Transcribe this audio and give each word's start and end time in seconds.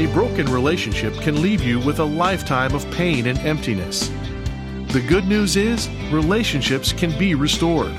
A 0.00 0.06
broken 0.14 0.46
relationship 0.46 1.12
can 1.16 1.42
leave 1.42 1.62
you 1.62 1.78
with 1.78 1.98
a 1.98 2.04
lifetime 2.04 2.74
of 2.74 2.90
pain 2.90 3.26
and 3.26 3.38
emptiness. 3.40 4.08
The 4.94 5.04
good 5.06 5.26
news 5.26 5.56
is, 5.56 5.90
relationships 6.10 6.90
can 6.90 7.10
be 7.18 7.34
restored. 7.34 7.94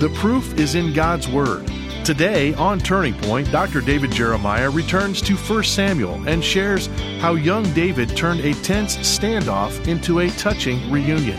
The 0.00 0.10
proof 0.14 0.58
is 0.58 0.74
in 0.74 0.94
God's 0.94 1.28
Word. 1.28 1.70
Today 2.02 2.54
on 2.54 2.78
Turning 2.78 3.12
Point, 3.12 3.52
Dr. 3.52 3.82
David 3.82 4.10
Jeremiah 4.10 4.70
returns 4.70 5.20
to 5.20 5.36
1 5.36 5.64
Samuel 5.64 6.26
and 6.26 6.42
shares 6.42 6.86
how 7.20 7.34
young 7.34 7.70
David 7.74 8.16
turned 8.16 8.40
a 8.40 8.54
tense 8.62 8.96
standoff 8.96 9.86
into 9.86 10.20
a 10.20 10.30
touching 10.30 10.90
reunion. 10.90 11.38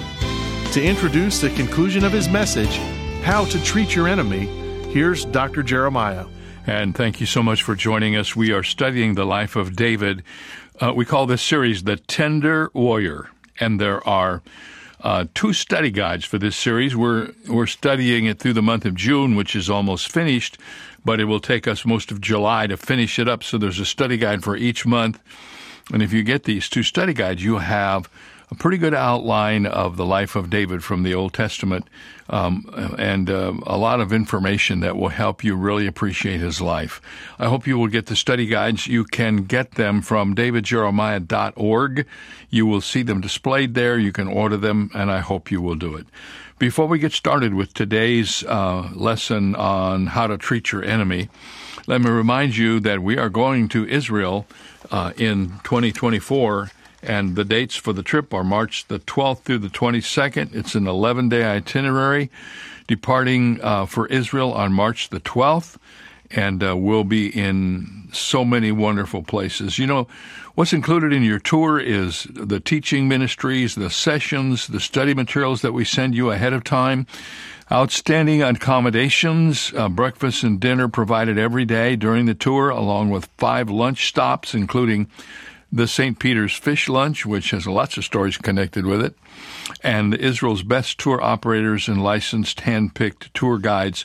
To 0.74 0.84
introduce 0.84 1.42
the 1.42 1.50
conclusion 1.56 2.06
of 2.06 2.12
his 2.12 2.30
message, 2.30 2.78
How 3.24 3.44
to 3.46 3.64
Treat 3.64 3.96
Your 3.96 4.08
Enemy, 4.08 4.46
here's 4.94 5.26
Dr. 5.26 5.64
Jeremiah. 5.64 6.28
And 6.66 6.96
thank 6.96 7.20
you 7.20 7.26
so 7.26 7.42
much 7.42 7.64
for 7.64 7.76
joining 7.76 8.16
us. 8.16 8.36
We 8.36 8.52
are 8.52 8.64
studying 8.64 9.16
the 9.16 9.26
life 9.26 9.56
of 9.56 9.76
David. 9.76 10.24
Uh, 10.80 10.94
we 10.96 11.06
call 11.06 11.26
this 11.26 11.42
series 11.42 11.84
The 11.84 11.96
Tender 11.96 12.70
Warrior. 12.74 13.30
And 13.60 13.80
there 13.80 14.08
are 14.08 14.42
uh, 15.02 15.26
two 15.34 15.54
study 15.54 15.90
guides 15.90 16.26
for 16.26 16.38
this 16.38 16.56
series. 16.56 16.96
We're, 16.96 17.32
we're 17.48 17.66
studying 17.66 18.26
it 18.26 18.40
through 18.40 18.54
the 18.54 18.62
month 18.62 18.86
of 18.86 18.96
June, 18.96 19.36
which 19.36 19.56
is 19.56 19.70
almost 19.70 20.12
finished, 20.12 20.58
but 21.04 21.20
it 21.20 21.26
will 21.26 21.40
take 21.40 21.68
us 21.68 21.86
most 21.86 22.12
of 22.12 22.22
July 22.22 22.68
to 22.68 22.78
finish 22.78 23.18
it 23.18 23.28
up. 23.28 23.44
So 23.44 23.58
there's 23.58 23.80
a 23.80 23.86
study 23.86 24.18
guide 24.18 24.44
for 24.44 24.56
each 24.56 24.86
month. 24.86 25.20
And 25.92 26.04
if 26.04 26.14
you 26.14 26.24
get 26.24 26.44
these 26.44 26.70
two 26.70 26.84
study 26.84 27.14
guides, 27.14 27.44
you 27.44 27.58
have 27.58 28.10
a 28.52 28.56
pretty 28.56 28.78
good 28.78 28.94
outline 28.94 29.66
of 29.66 29.96
the 29.96 30.06
life 30.06 30.36
of 30.36 30.50
David 30.50 30.84
from 30.84 31.04
the 31.04 31.14
Old 31.14 31.34
Testament 31.34 31.88
um, 32.30 32.96
and 32.98 33.30
uh, 33.30 33.54
a 33.66 33.78
lot 33.78 34.00
of 34.00 34.14
information 34.14 34.80
that 34.80 34.98
will 34.98 35.10
help 35.10 35.44
you 35.44 35.56
really 35.56 35.88
appreciate 35.88 36.40
his 36.40 36.62
life. 36.62 37.02
I 37.38 37.48
hope 37.48 37.68
you 37.68 37.78
will 37.78 37.88
get 37.88 38.08
the 38.08 38.16
study 38.16 38.46
guides. 38.46 38.88
You 38.88 39.04
can 39.04 39.44
get 39.44 39.72
them 39.72 40.02
from 40.02 40.36
davidjeremiah.org. 40.36 42.06
You 42.50 42.66
will 42.66 42.82
see 42.82 43.04
them 43.04 43.22
displayed 43.22 43.74
there. 43.74 43.98
You 43.98 44.12
can 44.12 44.28
order 44.28 44.58
them, 44.58 44.92
and 44.94 45.12
I 45.12 45.20
hope 45.20 45.52
you 45.52 45.62
will 45.62 45.76
do 45.76 45.96
it. 45.96 46.08
Before 46.60 46.88
we 46.88 47.00
get 47.00 47.14
started 47.14 47.54
with 47.54 47.74
today's 47.74 48.44
uh, 48.44 48.90
lesson 48.94 49.56
on 49.56 50.08
how 50.08 50.28
to 50.28 50.38
treat 50.38 50.72
your 50.72 50.84
enemy, 50.84 51.30
let 51.88 52.02
me 52.02 52.10
remind 52.10 52.58
you 52.58 52.80
that 52.82 53.02
we 53.02 53.18
are 53.18 53.30
going 53.30 53.70
to 53.70 53.88
Israel 53.88 54.46
uh, 54.92 55.14
in 55.18 55.50
2024 55.64 56.70
and 57.02 57.36
the 57.36 57.46
dates 57.46 57.76
for 57.76 57.94
the 57.94 58.04
trip 58.04 58.34
are 58.34 58.44
March 58.44 58.88
the 58.88 59.00
12th 59.00 59.42
through 59.42 59.60
the 59.60 59.70
22nd. 59.70 60.54
It's 60.54 60.76
an 60.76 60.88
11 60.88 61.30
day 61.30 61.44
itinerary 61.44 62.30
departing 62.88 63.60
uh, 63.62 63.86
for 63.86 64.08
Israel 64.08 64.52
on 64.54 64.74
March 64.74 65.10
the 65.10 65.20
12th. 65.20 65.78
And 66.32 66.64
uh, 66.64 66.78
we'll 66.78 67.06
be 67.06 67.28
in 67.28 68.10
so 68.12 68.46
many 68.46 68.72
wonderful 68.72 69.24
places. 69.24 69.80
You 69.80 69.88
know, 69.88 70.08
what's 70.54 70.74
included 70.74 71.12
in 71.12 71.24
your 71.24 71.40
tour 71.40 71.80
is 71.80 72.28
the 72.30 72.60
teaching 72.60 73.08
ministries, 73.08 73.74
the 73.74 73.90
sessions, 73.90 74.68
the 74.68 74.80
study 74.80 75.16
materials 75.16 75.62
that 75.64 75.74
we 75.74 75.86
send 75.86 76.14
you 76.14 76.30
ahead 76.30 76.54
of 76.54 76.64
time, 76.64 77.08
outstanding 77.72 78.44
accommodations, 78.44 79.74
uh, 79.76 79.90
breakfast 79.90 80.44
and 80.44 80.60
dinner 80.60 80.88
provided 80.88 81.40
every 81.40 81.66
day 81.66 81.96
during 81.96 82.28
the 82.28 82.36
tour, 82.36 82.70
along 82.70 83.10
with 83.10 83.30
five 83.38 83.70
lunch 83.70 84.08
stops, 84.08 84.54
including 84.54 85.08
the 85.72 85.88
St. 85.88 86.18
Peter's 86.18 86.56
Fish 86.56 86.90
Lunch, 86.90 87.26
which 87.26 87.52
has 87.52 87.68
lots 87.68 87.98
of 87.98 88.04
stories 88.04 88.38
connected 88.38 88.86
with 88.86 89.02
it, 89.02 89.16
and 89.84 90.16
Israel's 90.16 90.64
best 90.64 91.00
tour 91.00 91.22
operators 91.22 91.88
and 91.88 92.04
licensed 92.04 92.62
hand-picked 92.62 93.34
tour 93.34 93.60
guides, 93.60 94.04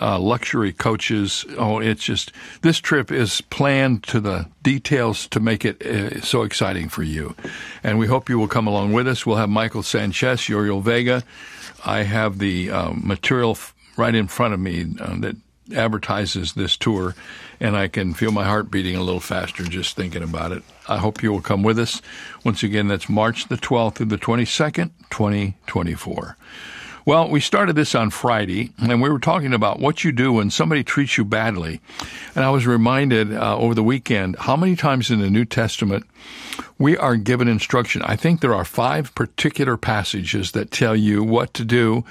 uh, 0.00 0.18
luxury 0.18 0.72
coaches. 0.72 1.44
Oh, 1.58 1.80
it's 1.80 2.04
just 2.04 2.32
this 2.62 2.78
trip 2.78 3.10
is 3.10 3.40
planned 3.40 4.04
to 4.04 4.20
the 4.20 4.48
details 4.62 5.26
to 5.28 5.40
make 5.40 5.64
it 5.64 5.84
uh, 5.84 6.20
so 6.20 6.42
exciting 6.42 6.88
for 6.88 7.02
you, 7.02 7.34
and 7.82 7.98
we 7.98 8.06
hope 8.06 8.28
you 8.28 8.38
will 8.38 8.48
come 8.48 8.66
along 8.66 8.92
with 8.92 9.08
us. 9.08 9.26
We'll 9.26 9.36
have 9.36 9.50
Michael 9.50 9.82
Sanchez, 9.82 10.48
Uriel 10.48 10.80
Vega. 10.80 11.24
I 11.84 12.02
have 12.02 12.38
the 12.38 12.70
uh, 12.70 12.92
material 12.92 13.58
right 13.96 14.14
in 14.14 14.28
front 14.28 14.54
of 14.54 14.60
me 14.60 14.86
uh, 15.00 15.16
that 15.18 15.36
advertises 15.74 16.54
this 16.54 16.76
tour, 16.76 17.14
and 17.60 17.76
I 17.76 17.88
can 17.88 18.14
feel 18.14 18.32
my 18.32 18.44
heart 18.44 18.70
beating 18.70 18.96
a 18.96 19.02
little 19.02 19.20
faster 19.20 19.62
just 19.64 19.94
thinking 19.94 20.22
about 20.22 20.52
it. 20.52 20.62
I 20.88 20.98
hope 20.98 21.22
you 21.22 21.30
will 21.30 21.42
come 21.42 21.62
with 21.62 21.78
us. 21.78 22.00
Once 22.42 22.62
again, 22.62 22.88
that's 22.88 23.08
March 23.08 23.48
the 23.48 23.56
12th 23.56 23.96
through 23.96 24.06
the 24.06 24.18
22nd, 24.18 24.90
2024. 25.10 26.36
Well, 27.10 27.28
we 27.28 27.40
started 27.40 27.74
this 27.74 27.96
on 27.96 28.10
Friday, 28.10 28.70
and 28.78 29.02
we 29.02 29.10
were 29.10 29.18
talking 29.18 29.52
about 29.52 29.80
what 29.80 30.04
you 30.04 30.12
do 30.12 30.34
when 30.34 30.48
somebody 30.48 30.84
treats 30.84 31.18
you 31.18 31.24
badly. 31.24 31.80
And 32.36 32.44
I 32.44 32.50
was 32.50 32.68
reminded 32.68 33.34
uh, 33.34 33.58
over 33.58 33.74
the 33.74 33.82
weekend 33.82 34.36
how 34.38 34.54
many 34.54 34.76
times 34.76 35.10
in 35.10 35.18
the 35.18 35.28
New 35.28 35.44
Testament 35.44 36.06
we 36.78 36.96
are 36.96 37.16
given 37.16 37.48
instruction. 37.48 38.00
I 38.02 38.14
think 38.14 38.40
there 38.40 38.54
are 38.54 38.64
five 38.64 39.12
particular 39.16 39.76
passages 39.76 40.52
that 40.52 40.70
tell 40.70 40.94
you 40.94 41.24
what 41.24 41.52
to 41.54 41.64
do 41.64 42.04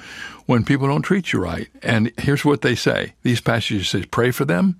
when 0.47 0.65
people 0.65 0.89
don't 0.89 1.01
treat 1.01 1.31
you 1.31 1.39
right. 1.39 1.69
And 1.81 2.11
here's 2.17 2.43
what 2.43 2.61
they 2.61 2.75
say. 2.75 3.13
These 3.23 3.39
passages 3.39 3.87
say, 3.87 4.03
pray 4.03 4.31
for 4.31 4.43
them, 4.43 4.77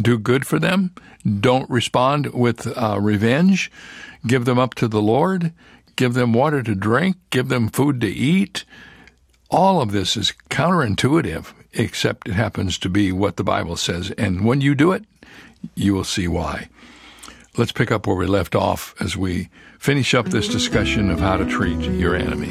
do 0.00 0.16
good 0.16 0.46
for 0.46 0.60
them, 0.60 0.94
don't 1.40 1.68
respond 1.68 2.28
with 2.32 2.68
uh, 2.78 3.00
revenge, 3.00 3.72
give 4.28 4.44
them 4.44 4.60
up 4.60 4.76
to 4.76 4.86
the 4.86 5.02
Lord, 5.02 5.52
give 5.96 6.14
them 6.14 6.32
water 6.32 6.62
to 6.62 6.76
drink, 6.76 7.16
give 7.30 7.48
them 7.48 7.68
food 7.68 8.00
to 8.02 8.06
eat. 8.06 8.64
All 9.50 9.80
of 9.80 9.92
this 9.92 10.16
is 10.16 10.32
counterintuitive, 10.50 11.52
except 11.72 12.28
it 12.28 12.34
happens 12.34 12.78
to 12.78 12.88
be 12.88 13.12
what 13.12 13.36
the 13.36 13.44
Bible 13.44 13.76
says. 13.76 14.10
And 14.12 14.44
when 14.44 14.60
you 14.60 14.74
do 14.74 14.92
it, 14.92 15.04
you 15.74 15.94
will 15.94 16.04
see 16.04 16.26
why. 16.26 16.68
Let's 17.56 17.72
pick 17.72 17.92
up 17.92 18.06
where 18.06 18.16
we 18.16 18.26
left 18.26 18.54
off 18.54 18.94
as 19.00 19.16
we 19.16 19.48
finish 19.78 20.14
up 20.14 20.26
this 20.26 20.48
discussion 20.48 21.10
of 21.10 21.20
how 21.20 21.36
to 21.36 21.46
treat 21.46 21.78
your 21.78 22.16
enemy. 22.16 22.50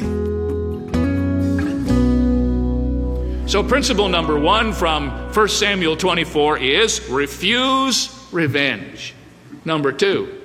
So, 3.46 3.62
principle 3.62 4.08
number 4.08 4.38
one 4.40 4.72
from 4.72 5.10
1 5.32 5.48
Samuel 5.48 5.96
24 5.96 6.58
is 6.58 7.08
refuse 7.08 8.26
revenge. 8.32 9.14
Number 9.64 9.92
two, 9.92 10.40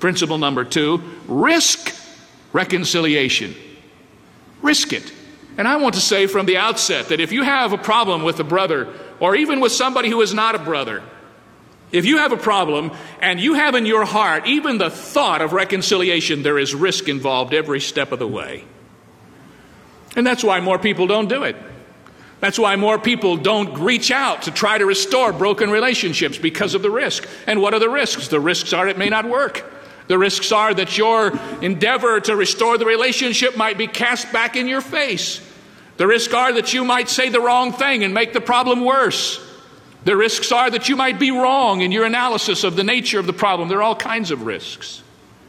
principle 0.00 0.36
number 0.36 0.64
two, 0.64 1.02
risk 1.28 1.94
reconciliation. 2.52 3.54
Risk 4.60 4.92
it. 4.92 5.12
And 5.56 5.68
I 5.68 5.76
want 5.76 5.94
to 5.94 6.00
say 6.00 6.26
from 6.26 6.46
the 6.46 6.56
outset 6.56 7.08
that 7.08 7.20
if 7.20 7.32
you 7.32 7.42
have 7.42 7.72
a 7.72 7.78
problem 7.78 8.22
with 8.22 8.40
a 8.40 8.44
brother, 8.44 8.88
or 9.20 9.36
even 9.36 9.60
with 9.60 9.72
somebody 9.72 10.08
who 10.08 10.20
is 10.22 10.32
not 10.32 10.54
a 10.54 10.58
brother, 10.58 11.02
if 11.90 12.06
you 12.06 12.18
have 12.18 12.32
a 12.32 12.38
problem 12.38 12.90
and 13.20 13.38
you 13.38 13.54
have 13.54 13.74
in 13.74 13.84
your 13.84 14.06
heart 14.06 14.46
even 14.46 14.78
the 14.78 14.88
thought 14.88 15.42
of 15.42 15.52
reconciliation, 15.52 16.42
there 16.42 16.58
is 16.58 16.74
risk 16.74 17.08
involved 17.08 17.52
every 17.52 17.80
step 17.80 18.12
of 18.12 18.18
the 18.18 18.26
way. 18.26 18.64
And 20.16 20.26
that's 20.26 20.42
why 20.42 20.60
more 20.60 20.78
people 20.78 21.06
don't 21.06 21.28
do 21.28 21.44
it. 21.44 21.56
That's 22.40 22.58
why 22.58 22.76
more 22.76 22.98
people 22.98 23.36
don't 23.36 23.78
reach 23.78 24.10
out 24.10 24.42
to 24.42 24.50
try 24.50 24.76
to 24.76 24.84
restore 24.84 25.32
broken 25.32 25.70
relationships 25.70 26.38
because 26.38 26.74
of 26.74 26.82
the 26.82 26.90
risk. 26.90 27.28
And 27.46 27.60
what 27.62 27.72
are 27.72 27.78
the 27.78 27.88
risks? 27.88 28.28
The 28.28 28.40
risks 28.40 28.72
are 28.72 28.88
it 28.88 28.98
may 28.98 29.10
not 29.10 29.28
work. 29.28 29.64
The 30.12 30.18
risks 30.18 30.52
are 30.52 30.74
that 30.74 30.98
your 30.98 31.32
endeavor 31.62 32.20
to 32.20 32.36
restore 32.36 32.76
the 32.76 32.84
relationship 32.84 33.56
might 33.56 33.78
be 33.78 33.86
cast 33.86 34.30
back 34.30 34.56
in 34.56 34.68
your 34.68 34.82
face. 34.82 35.40
The 35.96 36.06
risks 36.06 36.34
are 36.34 36.52
that 36.52 36.74
you 36.74 36.84
might 36.84 37.08
say 37.08 37.30
the 37.30 37.40
wrong 37.40 37.72
thing 37.72 38.04
and 38.04 38.12
make 38.12 38.34
the 38.34 38.40
problem 38.42 38.84
worse. 38.84 39.42
The 40.04 40.14
risks 40.14 40.52
are 40.52 40.70
that 40.70 40.90
you 40.90 40.96
might 40.96 41.18
be 41.18 41.30
wrong 41.30 41.80
in 41.80 41.92
your 41.92 42.04
analysis 42.04 42.62
of 42.62 42.76
the 42.76 42.84
nature 42.84 43.18
of 43.20 43.26
the 43.26 43.32
problem. 43.32 43.70
There 43.70 43.78
are 43.78 43.82
all 43.82 43.96
kinds 43.96 44.30
of 44.30 44.42
risks. 44.42 45.02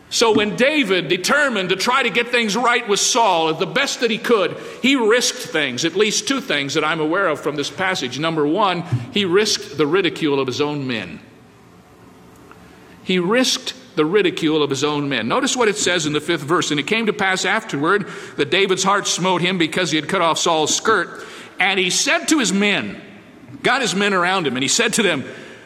So 0.10 0.32
when 0.32 0.56
David 0.56 1.10
determined 1.10 1.68
to 1.68 1.76
try 1.76 2.02
to 2.02 2.10
get 2.10 2.30
things 2.30 2.56
right 2.56 2.88
with 2.88 3.02
Saul 3.02 3.54
the 3.56 3.66
best 3.66 4.00
that 4.00 4.12
he 4.12 4.18
could, 4.18 4.56
he 4.82 4.96
risked 4.96 5.40
things, 5.40 5.84
at 5.84 5.98
least 5.98 6.26
two 6.26 6.40
things 6.40 6.76
that 6.76 6.86
I'm 6.86 7.02
aware 7.02 7.28
of 7.28 7.42
from 7.42 7.58
this 7.58 7.70
passage. 7.70 8.18
Number 8.18 8.48
one, 8.48 8.84
he 9.12 9.26
risked 9.26 9.76
the 9.76 9.88
ridicule 9.88 10.40
of 10.40 10.48
his 10.48 10.62
own 10.62 10.88
men. 10.88 11.20
He 13.04 13.20
risked 13.20 13.74
the 13.96 14.06
ridicule 14.06 14.64
of 14.64 14.70
his 14.70 14.84
own 14.84 15.10
men. 15.10 15.28
Notice 15.28 15.56
what 15.56 15.68
it 15.68 15.78
says 15.78 16.06
in 16.06 16.14
the 16.14 16.22
fifth 16.22 16.42
verse. 16.42 16.72
And 16.72 16.80
it 16.80 16.88
came 16.88 17.06
to 17.06 17.14
pass 17.14 17.46
afterward 17.46 18.08
that 18.38 18.52
David's 18.52 18.84
heart 18.84 19.08
smote 19.08 19.42
him 19.42 19.58
because 19.58 19.92
he 19.92 19.98
had 19.98 20.10
cut 20.10 20.22
off 20.22 20.40
Saul's 20.40 20.76
skirt. 20.76 21.26
And 21.60 21.80
he 21.80 21.90
said 21.90 22.26
to 22.28 22.40
his 22.40 22.52
men, 22.52 23.02
got 23.62 23.82
his 23.82 23.96
men 23.96 24.14
around 24.14 24.48
him, 24.48 24.56
and 24.56 24.64
he 24.64 24.68
said 24.68 24.94
to 24.94 25.04
them, 25.04 25.24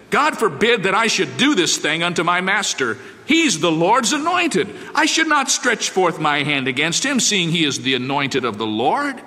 God 0.10 0.38
forbid 0.38 0.84
that 0.84 0.96
I 0.96 1.08
should 1.08 1.38
do 1.38 1.56
this 1.56 1.78
thing 1.78 2.04
unto 2.04 2.24
my 2.24 2.40
master. 2.40 2.98
He's 3.26 3.60
the 3.60 3.72
Lord's 3.72 4.14
anointed. 4.14 4.74
I 4.96 5.06
should 5.06 5.28
not 5.28 5.52
stretch 5.52 5.90
forth 5.90 6.20
my 6.20 6.44
hand 6.44 6.68
against 6.68 7.06
him, 7.06 7.20
seeing 7.20 7.50
he 7.50 7.66
is 7.66 7.82
the 7.82 7.96
anointed 7.96 8.46
of 8.46 8.58
the 8.58 8.68
Lord. 8.68 9.22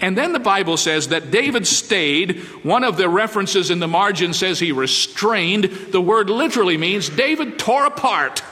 And 0.00 0.16
then 0.16 0.32
the 0.32 0.40
Bible 0.40 0.76
says 0.76 1.08
that 1.08 1.30
David 1.30 1.66
stayed. 1.66 2.40
One 2.62 2.84
of 2.84 2.96
the 2.96 3.08
references 3.08 3.70
in 3.70 3.78
the 3.78 3.88
margin 3.88 4.32
says 4.32 4.58
he 4.58 4.72
restrained. 4.72 5.64
The 5.64 6.00
word 6.00 6.28
literally 6.28 6.76
means 6.76 7.08
David 7.08 7.58
tore 7.58 7.86
apart. 7.86 8.42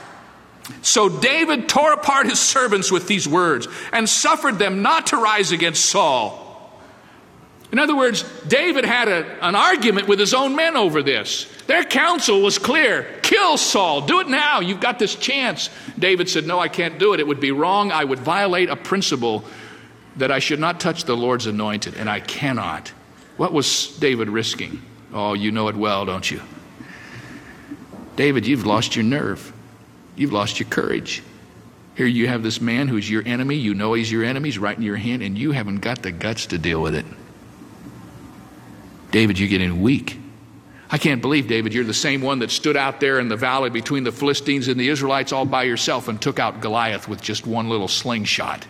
So 0.81 1.09
David 1.09 1.69
tore 1.69 1.93
apart 1.93 2.27
his 2.27 2.39
servants 2.39 2.91
with 2.91 3.07
these 3.07 3.27
words 3.27 3.67
and 3.91 4.09
suffered 4.09 4.57
them 4.57 4.81
not 4.81 5.07
to 5.07 5.17
rise 5.17 5.51
against 5.51 5.85
Saul. 5.85 6.41
In 7.71 7.79
other 7.79 7.95
words, 7.95 8.23
David 8.47 8.85
had 8.85 9.07
a, 9.07 9.45
an 9.45 9.55
argument 9.55 10.07
with 10.07 10.19
his 10.19 10.33
own 10.33 10.55
men 10.55 10.77
over 10.77 11.03
this. 11.03 11.45
Their 11.67 11.83
counsel 11.83 12.41
was 12.41 12.57
clear 12.57 13.19
kill 13.21 13.57
Saul, 13.57 14.01
do 14.01 14.19
it 14.19 14.29
now, 14.29 14.59
you've 14.59 14.79
got 14.79 14.99
this 14.99 15.15
chance. 15.15 15.69
David 15.97 16.29
said, 16.29 16.45
No, 16.45 16.59
I 16.59 16.67
can't 16.67 16.99
do 16.99 17.13
it. 17.13 17.19
It 17.19 17.27
would 17.27 17.39
be 17.39 17.51
wrong. 17.51 17.91
I 17.91 18.03
would 18.03 18.19
violate 18.19 18.69
a 18.69 18.75
principle 18.75 19.43
that 20.17 20.31
I 20.31 20.39
should 20.39 20.59
not 20.59 20.79
touch 20.79 21.03
the 21.03 21.15
Lord's 21.15 21.45
anointed, 21.45 21.95
and 21.95 22.09
I 22.09 22.19
cannot. 22.19 22.89
What 23.37 23.51
was 23.51 23.97
David 23.97 24.29
risking? 24.29 24.81
Oh, 25.13 25.33
you 25.33 25.51
know 25.51 25.67
it 25.67 25.75
well, 25.75 26.05
don't 26.05 26.29
you? 26.29 26.41
David, 28.15 28.47
you've 28.47 28.65
lost 28.65 28.95
your 28.95 29.03
nerve. 29.03 29.53
You've 30.15 30.31
lost 30.33 30.59
your 30.59 30.69
courage. 30.69 31.21
Here 31.95 32.05
you 32.05 32.27
have 32.27 32.43
this 32.43 32.61
man 32.61 32.87
who's 32.87 33.09
your 33.09 33.23
enemy. 33.25 33.55
You 33.55 33.73
know 33.73 33.93
he's 33.93 34.11
your 34.11 34.23
enemy. 34.23 34.49
He's 34.49 34.59
right 34.59 34.75
in 34.75 34.83
your 34.83 34.95
hand, 34.95 35.21
and 35.21 35.37
you 35.37 35.51
haven't 35.51 35.79
got 35.79 36.01
the 36.01 36.11
guts 36.11 36.47
to 36.47 36.57
deal 36.57 36.81
with 36.81 36.95
it. 36.95 37.05
David, 39.11 39.39
you're 39.39 39.49
getting 39.49 39.81
weak. 39.81 40.19
I 40.89 40.97
can't 40.97 41.21
believe, 41.21 41.47
David, 41.47 41.73
you're 41.73 41.83
the 41.83 41.93
same 41.93 42.21
one 42.21 42.39
that 42.39 42.51
stood 42.51 42.77
out 42.77 42.99
there 42.99 43.19
in 43.19 43.27
the 43.27 43.35
valley 43.35 43.69
between 43.69 44.03
the 44.03 44.11
Philistines 44.11 44.67
and 44.67 44.79
the 44.79 44.89
Israelites 44.89 45.31
all 45.31 45.45
by 45.45 45.63
yourself 45.63 46.07
and 46.07 46.21
took 46.21 46.37
out 46.37 46.61
Goliath 46.61 47.07
with 47.07 47.21
just 47.21 47.47
one 47.47 47.69
little 47.69 47.87
slingshot. 47.87 48.65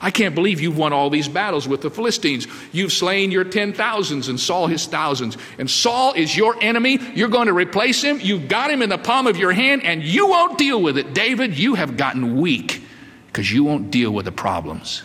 I 0.00 0.10
can't 0.10 0.34
believe 0.34 0.60
you've 0.60 0.78
won 0.78 0.94
all 0.94 1.10
these 1.10 1.28
battles 1.28 1.68
with 1.68 1.82
the 1.82 1.90
Philistines. 1.90 2.46
You've 2.72 2.92
slain 2.92 3.30
your 3.30 3.44
ten 3.44 3.74
thousands 3.74 4.28
and 4.28 4.40
Saul 4.40 4.66
his 4.66 4.86
thousands. 4.86 5.36
And 5.58 5.70
Saul 5.70 6.14
is 6.14 6.34
your 6.34 6.56
enemy. 6.62 6.98
You're 7.14 7.28
going 7.28 7.48
to 7.48 7.52
replace 7.52 8.00
him. 8.00 8.18
You've 8.18 8.48
got 8.48 8.70
him 8.70 8.80
in 8.80 8.88
the 8.88 8.96
palm 8.96 9.26
of 9.26 9.36
your 9.36 9.52
hand 9.52 9.84
and 9.84 10.02
you 10.02 10.28
won't 10.28 10.56
deal 10.56 10.80
with 10.80 10.96
it. 10.96 11.12
David, 11.12 11.58
you 11.58 11.74
have 11.74 11.98
gotten 11.98 12.40
weak 12.40 12.82
because 13.26 13.52
you 13.52 13.62
won't 13.62 13.90
deal 13.90 14.10
with 14.10 14.24
the 14.24 14.32
problems. 14.32 15.02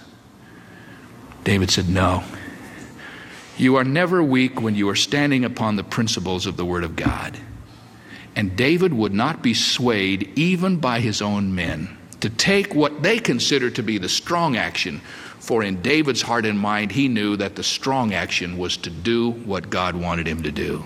David 1.44 1.72
said, 1.72 1.90
No. 1.90 2.24
You 3.58 3.76
are 3.76 3.84
never 3.84 4.22
weak 4.24 4.62
when 4.62 4.76
you 4.76 4.90
are 4.90 4.96
standing 4.96 5.46
upon 5.46 5.76
the 5.76 5.84
principles 5.84 6.46
of 6.46 6.58
the 6.58 6.66
Word 6.66 6.84
of 6.84 6.96
God. 6.96 7.38
And 8.36 8.56
David 8.58 8.94
would 8.94 9.14
not 9.14 9.42
be 9.42 9.54
swayed 9.54 10.38
even 10.38 10.78
by 10.78 11.00
his 11.00 11.22
own 11.22 11.56
men 11.56 11.98
to 12.26 12.32
take 12.32 12.74
what 12.74 13.04
they 13.04 13.20
consider 13.20 13.70
to 13.70 13.84
be 13.84 14.00
the 14.00 14.10
strong 14.10 14.58
action. 14.58 15.00
For 15.38 15.62
in 15.62 15.84
David's 15.84 16.24
heart 16.24 16.48
and 16.48 16.58
mind, 16.58 16.92
he 16.92 17.08
knew 17.08 17.38
that 17.38 17.56
the 17.56 17.62
strong 17.62 18.16
action 18.16 18.58
was 18.58 18.78
to 18.78 18.90
do 18.90 19.30
what 19.30 19.70
God 19.70 19.96
wanted 19.96 20.26
him 20.26 20.42
to 20.42 20.52
do. 20.52 20.84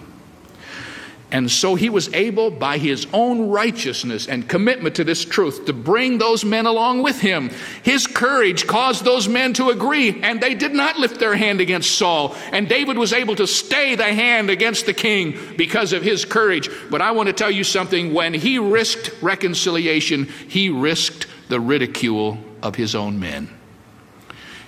And 1.32 1.50
so 1.50 1.76
he 1.76 1.90
was 1.90 2.12
able, 2.14 2.50
by 2.50 2.80
his 2.80 3.06
own 3.14 3.50
righteousness 3.50 4.28
and 4.28 4.50
commitment 4.50 4.96
to 4.96 5.04
this 5.04 5.24
truth, 5.24 5.66
to 5.66 5.74
bring 5.74 6.18
those 6.18 6.44
men 6.44 6.66
along 6.66 7.04
with 7.04 7.22
him. 7.22 7.52
His 7.84 8.08
courage 8.08 8.66
caused 8.66 9.06
those 9.06 9.30
men 9.30 9.54
to 9.54 9.70
agree, 9.70 10.22
and 10.24 10.42
they 10.42 10.56
did 10.56 10.74
not 10.74 10.98
lift 10.98 11.20
their 11.20 11.36
hand 11.36 11.62
against 11.62 11.98
Saul. 11.98 12.36
And 12.52 12.68
David 12.68 12.98
was 12.98 13.14
able 13.14 13.36
to 13.36 13.46
stay 13.46 13.94
the 13.94 14.12
hand 14.12 14.50
against 14.50 14.88
the 14.88 14.94
king 14.94 15.38
because 15.56 15.94
of 15.94 16.02
his 16.02 16.26
courage. 16.26 16.70
But 16.90 17.04
I 17.04 17.12
want 17.12 17.28
to 17.28 17.34
tell 17.34 17.52
you 17.52 17.64
something 17.64 18.12
when 18.12 18.34
he 18.34 18.58
risked 18.58 19.12
reconciliation, 19.22 20.26
he 20.48 20.70
risked 20.70 21.28
the 21.50 21.60
ridicule 21.60 22.38
of 22.62 22.76
his 22.76 22.96
own 22.96 23.20
men. 23.20 23.50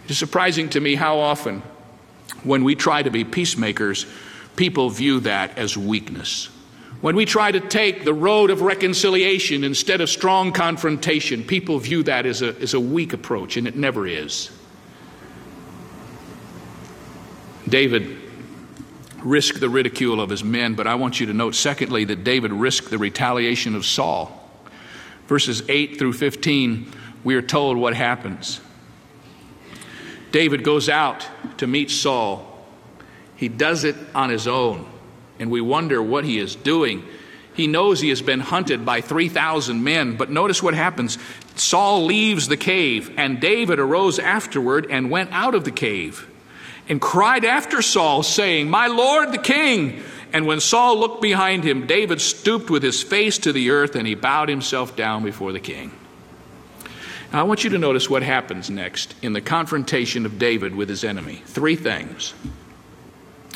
It 0.05 0.11
is 0.11 0.17
surprising 0.17 0.69
to 0.69 0.79
me 0.79 0.95
how 0.95 1.19
often, 1.19 1.61
when 2.43 2.63
we 2.63 2.75
try 2.75 3.01
to 3.03 3.11
be 3.11 3.23
peacemakers, 3.23 4.05
people 4.55 4.89
view 4.89 5.21
that 5.21 5.57
as 5.57 5.77
weakness. 5.77 6.49
When 7.01 7.15
we 7.15 7.25
try 7.25 7.51
to 7.51 7.59
take 7.59 8.03
the 8.03 8.13
road 8.13 8.49
of 8.49 8.61
reconciliation 8.61 9.63
instead 9.63 10.01
of 10.01 10.09
strong 10.09 10.51
confrontation, 10.51 11.43
people 11.43 11.79
view 11.79 12.03
that 12.03 12.25
as 12.25 12.41
a, 12.41 12.59
as 12.59 12.73
a 12.73 12.79
weak 12.79 13.13
approach, 13.13 13.57
and 13.57 13.67
it 13.67 13.75
never 13.75 14.05
is. 14.05 14.51
David 17.67 18.17
risked 19.23 19.59
the 19.59 19.69
ridicule 19.69 20.19
of 20.19 20.29
his 20.29 20.43
men, 20.43 20.73
but 20.73 20.87
I 20.87 20.95
want 20.95 21.19
you 21.19 21.27
to 21.27 21.33
note, 21.33 21.55
secondly, 21.55 22.05
that 22.05 22.23
David 22.23 22.51
risked 22.51 22.89
the 22.89 22.97
retaliation 22.97 23.75
of 23.75 23.85
Saul. 23.85 24.40
Verses 25.27 25.63
8 25.67 25.97
through 25.97 26.13
15, 26.13 26.91
we 27.23 27.35
are 27.35 27.41
told 27.41 27.77
what 27.77 27.95
happens. 27.95 28.59
David 30.31 30.63
goes 30.63 30.89
out 30.89 31.27
to 31.57 31.67
meet 31.67 31.91
Saul 31.91 32.51
he 33.41 33.49
does 33.49 33.85
it 33.85 33.95
on 34.13 34.29
his 34.29 34.47
own, 34.47 34.85
and 35.39 35.49
we 35.49 35.61
wonder 35.61 35.99
what 35.99 36.25
he 36.25 36.37
is 36.37 36.55
doing. 36.55 37.03
He 37.55 37.65
knows 37.65 37.99
he 37.99 38.09
has 38.09 38.21
been 38.21 38.39
hunted 38.39 38.85
by 38.85 39.01
3,000 39.01 39.83
men, 39.83 40.15
but 40.15 40.29
notice 40.29 40.61
what 40.61 40.75
happens. 40.75 41.17
Saul 41.55 42.05
leaves 42.05 42.49
the 42.49 42.55
cave, 42.55 43.11
and 43.17 43.41
David 43.41 43.79
arose 43.79 44.19
afterward 44.19 44.85
and 44.91 45.09
went 45.09 45.31
out 45.31 45.55
of 45.55 45.63
the 45.63 45.71
cave 45.71 46.29
and 46.87 47.01
cried 47.01 47.43
after 47.43 47.81
Saul, 47.81 48.21
saying, 48.21 48.69
My 48.69 48.85
Lord 48.85 49.31
the 49.31 49.39
king! 49.39 50.03
And 50.33 50.45
when 50.45 50.59
Saul 50.59 50.97
looked 50.97 51.21
behind 51.21 51.63
him, 51.63 51.87
David 51.87 52.21
stooped 52.21 52.69
with 52.69 52.83
his 52.83 53.03
face 53.03 53.37
to 53.39 53.51
the 53.51 53.71
earth 53.71 53.95
and 53.95 54.07
he 54.07 54.15
bowed 54.15 54.49
himself 54.49 54.95
down 54.95 55.23
before 55.23 55.51
the 55.51 55.59
king. 55.59 55.91
Now, 57.33 57.41
I 57.41 57.43
want 57.43 57.63
you 57.63 57.69
to 57.71 57.77
notice 57.77 58.09
what 58.09 58.23
happens 58.23 58.69
next 58.69 59.15
in 59.21 59.33
the 59.33 59.41
confrontation 59.41 60.25
of 60.25 60.37
David 60.39 60.75
with 60.75 60.89
his 60.89 61.03
enemy. 61.03 61.41
Three 61.45 61.75
things. 61.75 62.33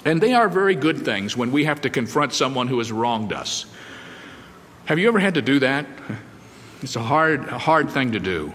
And 0.06 0.22
they 0.22 0.34
are 0.34 0.48
very 0.48 0.76
good 0.76 1.04
things 1.04 1.36
when 1.36 1.52
we 1.52 1.66
have 1.66 1.82
to 1.82 1.90
confront 1.90 2.34
someone 2.34 2.68
who 2.68 2.78
has 2.78 2.92
wronged 2.92 3.34
us. 3.34 3.66
Have 4.86 5.00
you 5.00 5.08
ever 5.08 5.20
had 5.20 5.36
to 5.36 5.42
do 5.42 5.60
that? 5.60 5.86
It's 6.82 6.98
a 6.98 7.02
hard, 7.02 7.48
a 7.48 7.58
hard 7.58 7.90
thing 7.90 8.12
to 8.12 8.20
do. 8.20 8.54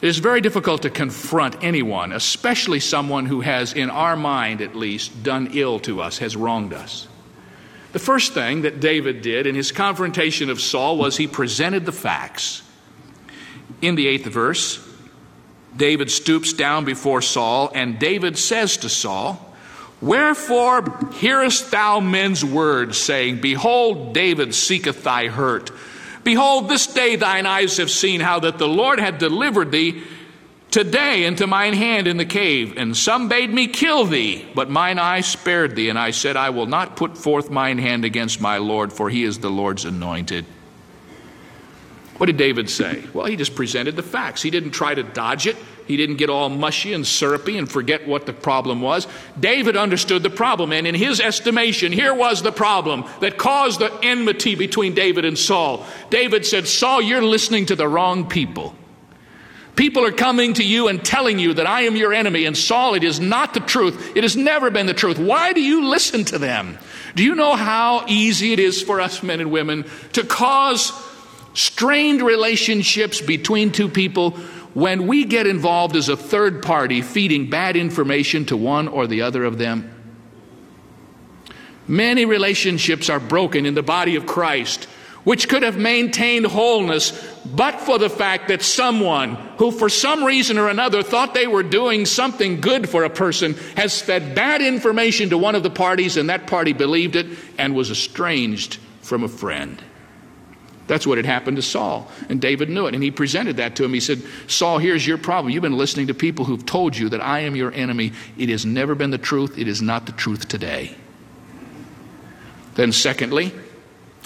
It 0.00 0.06
is 0.06 0.18
very 0.18 0.40
difficult 0.40 0.82
to 0.82 0.90
confront 0.90 1.62
anyone, 1.64 2.12
especially 2.12 2.78
someone 2.78 3.26
who 3.26 3.40
has, 3.40 3.72
in 3.72 3.90
our 3.90 4.16
mind 4.16 4.60
at 4.60 4.76
least, 4.76 5.24
done 5.24 5.50
ill 5.54 5.80
to 5.80 6.00
us, 6.00 6.18
has 6.18 6.36
wronged 6.36 6.72
us. 6.72 7.08
The 7.92 7.98
first 7.98 8.32
thing 8.32 8.62
that 8.62 8.78
David 8.78 9.22
did 9.22 9.46
in 9.46 9.56
his 9.56 9.72
confrontation 9.72 10.50
of 10.50 10.60
Saul 10.60 10.98
was 10.98 11.16
he 11.16 11.26
presented 11.26 11.84
the 11.84 11.92
facts. 11.92 12.62
In 13.82 13.96
the 13.96 14.06
eighth 14.06 14.26
verse, 14.26 14.78
David 15.76 16.10
stoops 16.10 16.52
down 16.52 16.84
before 16.84 17.22
Saul, 17.22 17.70
and 17.74 17.98
David 17.98 18.38
says 18.38 18.76
to 18.78 18.88
Saul, 18.88 19.44
Wherefore 20.00 20.96
hearest 21.14 21.72
thou 21.72 21.98
men's 21.98 22.44
words, 22.44 22.98
saying, 22.98 23.40
Behold, 23.40 24.14
David 24.14 24.54
seeketh 24.54 25.02
thy 25.02 25.26
hurt. 25.26 25.72
Behold, 26.28 26.68
this 26.68 26.86
day 26.86 27.16
thine 27.16 27.46
eyes 27.46 27.78
have 27.78 27.90
seen 27.90 28.20
how 28.20 28.40
that 28.40 28.58
the 28.58 28.68
Lord 28.68 29.00
had 29.00 29.16
delivered 29.16 29.72
thee 29.72 30.02
today 30.70 31.24
into 31.24 31.46
mine 31.46 31.72
hand 31.72 32.06
in 32.06 32.18
the 32.18 32.26
cave. 32.26 32.74
And 32.76 32.94
some 32.94 33.30
bade 33.30 33.48
me 33.48 33.66
kill 33.66 34.04
thee, 34.04 34.46
but 34.54 34.68
mine 34.68 34.98
eye 34.98 35.22
spared 35.22 35.74
thee. 35.74 35.88
And 35.88 35.98
I 35.98 36.10
said, 36.10 36.36
I 36.36 36.50
will 36.50 36.66
not 36.66 36.96
put 36.96 37.16
forth 37.16 37.48
mine 37.48 37.78
hand 37.78 38.04
against 38.04 38.42
my 38.42 38.58
Lord, 38.58 38.92
for 38.92 39.08
he 39.08 39.24
is 39.24 39.38
the 39.38 39.48
Lord's 39.48 39.86
anointed. 39.86 40.44
What 42.18 42.26
did 42.26 42.36
David 42.36 42.68
say? 42.68 43.04
Well, 43.14 43.24
he 43.24 43.34
just 43.34 43.54
presented 43.54 43.96
the 43.96 44.02
facts. 44.02 44.42
He 44.42 44.50
didn't 44.50 44.72
try 44.72 44.94
to 44.94 45.02
dodge 45.02 45.46
it. 45.46 45.56
He 45.88 45.96
didn't 45.96 46.16
get 46.16 46.28
all 46.28 46.50
mushy 46.50 46.92
and 46.92 47.06
syrupy 47.06 47.56
and 47.56 47.68
forget 47.68 48.06
what 48.06 48.26
the 48.26 48.34
problem 48.34 48.82
was. 48.82 49.08
David 49.40 49.74
understood 49.74 50.22
the 50.22 50.28
problem, 50.28 50.70
and 50.70 50.86
in 50.86 50.94
his 50.94 51.18
estimation, 51.18 51.92
here 51.92 52.12
was 52.12 52.42
the 52.42 52.52
problem 52.52 53.06
that 53.20 53.38
caused 53.38 53.80
the 53.80 53.90
enmity 54.02 54.54
between 54.54 54.94
David 54.94 55.24
and 55.24 55.38
Saul. 55.38 55.86
David 56.10 56.44
said, 56.44 56.68
Saul, 56.68 57.00
you're 57.00 57.22
listening 57.22 57.64
to 57.66 57.74
the 57.74 57.88
wrong 57.88 58.28
people. 58.28 58.74
People 59.76 60.04
are 60.04 60.12
coming 60.12 60.54
to 60.54 60.64
you 60.64 60.88
and 60.88 61.02
telling 61.02 61.38
you 61.38 61.54
that 61.54 61.66
I 61.66 61.82
am 61.82 61.96
your 61.96 62.12
enemy, 62.12 62.44
and 62.44 62.56
Saul, 62.56 62.92
it 62.92 63.02
is 63.02 63.18
not 63.18 63.54
the 63.54 63.60
truth. 63.60 64.14
It 64.14 64.24
has 64.24 64.36
never 64.36 64.70
been 64.70 64.86
the 64.86 64.92
truth. 64.92 65.18
Why 65.18 65.54
do 65.54 65.62
you 65.62 65.86
listen 65.86 66.24
to 66.26 66.38
them? 66.38 66.78
Do 67.14 67.24
you 67.24 67.34
know 67.34 67.54
how 67.56 68.04
easy 68.08 68.52
it 68.52 68.58
is 68.58 68.82
for 68.82 69.00
us 69.00 69.22
men 69.22 69.40
and 69.40 69.50
women 69.50 69.86
to 70.12 70.22
cause 70.22 70.92
strained 71.54 72.22
relationships 72.22 73.20
between 73.20 73.72
two 73.72 73.88
people 73.88 74.38
when 74.74 75.06
we 75.06 75.24
get 75.24 75.46
involved 75.46 75.96
as 75.96 76.08
a 76.08 76.16
third 76.16 76.62
party 76.62 77.02
feeding 77.02 77.50
bad 77.50 77.76
information 77.76 78.44
to 78.46 78.56
one 78.56 78.88
or 78.88 79.06
the 79.06 79.22
other 79.22 79.44
of 79.44 79.58
them. 79.58 79.94
Many 81.86 82.26
relationships 82.26 83.08
are 83.08 83.20
broken 83.20 83.64
in 83.64 83.74
the 83.74 83.82
body 83.82 84.16
of 84.16 84.26
Christ, 84.26 84.84
which 85.24 85.48
could 85.48 85.62
have 85.62 85.78
maintained 85.78 86.46
wholeness 86.46 87.12
but 87.44 87.80
for 87.80 87.98
the 87.98 88.10
fact 88.10 88.48
that 88.48 88.62
someone 88.62 89.34
who, 89.56 89.70
for 89.70 89.88
some 89.88 90.22
reason 90.22 90.58
or 90.58 90.68
another, 90.68 91.02
thought 91.02 91.32
they 91.32 91.46
were 91.46 91.62
doing 91.62 92.04
something 92.04 92.60
good 92.60 92.88
for 92.88 93.04
a 93.04 93.10
person 93.10 93.54
has 93.76 94.00
fed 94.00 94.34
bad 94.34 94.60
information 94.60 95.30
to 95.30 95.38
one 95.38 95.54
of 95.54 95.62
the 95.62 95.70
parties, 95.70 96.16
and 96.16 96.28
that 96.28 96.46
party 96.46 96.74
believed 96.74 97.16
it 97.16 97.26
and 97.56 97.74
was 97.74 97.90
estranged 97.90 98.78
from 99.00 99.24
a 99.24 99.28
friend. 99.28 99.82
That's 100.88 101.06
what 101.06 101.18
had 101.18 101.26
happened 101.26 101.58
to 101.58 101.62
Saul. 101.62 102.10
And 102.28 102.40
David 102.40 102.70
knew 102.70 102.86
it. 102.86 102.94
And 102.94 103.02
he 103.02 103.10
presented 103.10 103.58
that 103.58 103.76
to 103.76 103.84
him. 103.84 103.92
He 103.92 104.00
said, 104.00 104.22
Saul, 104.46 104.78
here's 104.78 105.06
your 105.06 105.18
problem. 105.18 105.52
You've 105.52 105.62
been 105.62 105.76
listening 105.76 106.08
to 106.08 106.14
people 106.14 106.46
who've 106.46 106.64
told 106.64 106.96
you 106.96 107.10
that 107.10 107.20
I 107.20 107.40
am 107.40 107.54
your 107.54 107.72
enemy. 107.72 108.12
It 108.36 108.48
has 108.48 108.64
never 108.64 108.94
been 108.94 109.10
the 109.10 109.18
truth. 109.18 109.58
It 109.58 109.68
is 109.68 109.82
not 109.82 110.06
the 110.06 110.12
truth 110.12 110.48
today. 110.48 110.96
Then, 112.74 112.92
secondly, 112.92 113.52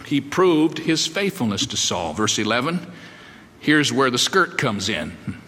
he 0.07 0.21
proved 0.21 0.79
his 0.79 1.07
faithfulness 1.07 1.67
to 1.67 1.77
Saul. 1.77 2.13
Verse 2.13 2.39
11, 2.39 2.87
here's 3.61 3.93
where 3.93 4.11
the 4.11 4.19
skirt 4.19 4.57
comes 4.57 4.89
in. 4.89 5.42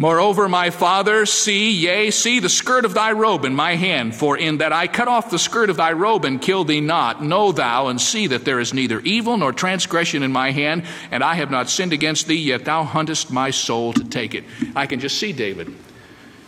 Moreover, 0.00 0.48
my 0.48 0.70
father, 0.70 1.26
see, 1.26 1.72
yea, 1.72 2.10
see 2.10 2.40
the 2.40 2.48
skirt 2.48 2.86
of 2.86 2.94
thy 2.94 3.12
robe 3.12 3.44
in 3.44 3.54
my 3.54 3.74
hand, 3.74 4.14
for 4.14 4.34
in 4.34 4.56
that 4.56 4.72
I 4.72 4.86
cut 4.86 5.08
off 5.08 5.28
the 5.28 5.38
skirt 5.38 5.68
of 5.68 5.76
thy 5.76 5.92
robe 5.92 6.24
and 6.24 6.40
killed 6.40 6.68
thee 6.68 6.80
not, 6.80 7.22
know 7.22 7.52
thou 7.52 7.88
and 7.88 8.00
see 8.00 8.26
that 8.28 8.46
there 8.46 8.60
is 8.60 8.72
neither 8.72 9.00
evil 9.00 9.36
nor 9.36 9.52
transgression 9.52 10.22
in 10.22 10.32
my 10.32 10.52
hand, 10.52 10.86
and 11.10 11.22
I 11.22 11.34
have 11.34 11.50
not 11.50 11.68
sinned 11.68 11.92
against 11.92 12.28
thee, 12.28 12.38
yet 12.38 12.64
thou 12.64 12.82
huntest 12.82 13.30
my 13.30 13.50
soul 13.50 13.92
to 13.92 14.02
take 14.02 14.34
it. 14.34 14.44
I 14.74 14.86
can 14.86 15.00
just 15.00 15.18
see 15.18 15.34
David 15.34 15.70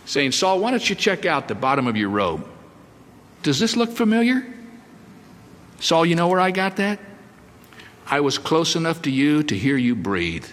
saying, 0.05 0.31
Saul, 0.31 0.59
why 0.59 0.71
don't 0.71 0.89
you 0.89 0.95
check 0.95 1.27
out 1.27 1.47
the 1.47 1.53
bottom 1.53 1.85
of 1.85 1.95
your 1.95 2.09
robe? 2.09 2.47
Does 3.43 3.59
this 3.59 3.75
look 3.75 3.91
familiar? 3.91 4.51
Saul, 5.79 6.07
you 6.07 6.15
know 6.15 6.27
where 6.27 6.39
I 6.39 6.49
got 6.49 6.77
that? 6.77 6.97
I 8.07 8.21
was 8.21 8.39
close 8.39 8.75
enough 8.75 9.03
to 9.03 9.11
you 9.11 9.43
to 9.43 9.55
hear 9.55 9.77
you 9.77 9.93
breathe. 9.93 10.47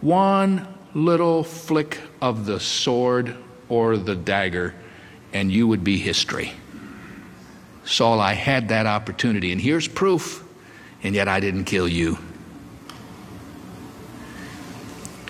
One 0.00 0.66
little 0.94 1.44
flick 1.44 2.00
of 2.20 2.46
the 2.46 2.60
sword 2.60 3.36
or 3.68 3.96
the 3.96 4.14
dagger, 4.14 4.74
and 5.32 5.50
you 5.50 5.66
would 5.66 5.82
be 5.82 5.98
history. 5.98 6.52
Saul, 7.84 8.20
I 8.20 8.34
had 8.34 8.68
that 8.68 8.86
opportunity, 8.86 9.52
and 9.52 9.60
here's 9.60 9.88
proof, 9.88 10.44
and 11.02 11.14
yet 11.14 11.28
I 11.28 11.40
didn't 11.40 11.64
kill 11.64 11.88
you. 11.88 12.18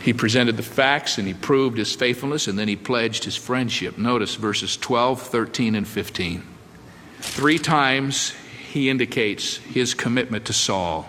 He 0.02 0.12
presented 0.12 0.56
the 0.56 0.64
facts 0.64 1.16
and 1.18 1.28
he 1.28 1.34
proved 1.34 1.78
his 1.78 1.94
faithfulness, 1.94 2.48
and 2.48 2.58
then 2.58 2.66
he 2.66 2.74
pledged 2.74 3.24
his 3.24 3.36
friendship. 3.36 3.96
Notice 3.96 4.34
verses 4.34 4.76
12, 4.76 5.22
13, 5.22 5.76
and 5.76 5.86
15. 5.86 6.42
Three 7.20 7.58
times 7.58 8.34
he 8.72 8.90
indicates 8.90 9.58
his 9.58 9.94
commitment 9.94 10.46
to 10.46 10.52
Saul. 10.52 11.08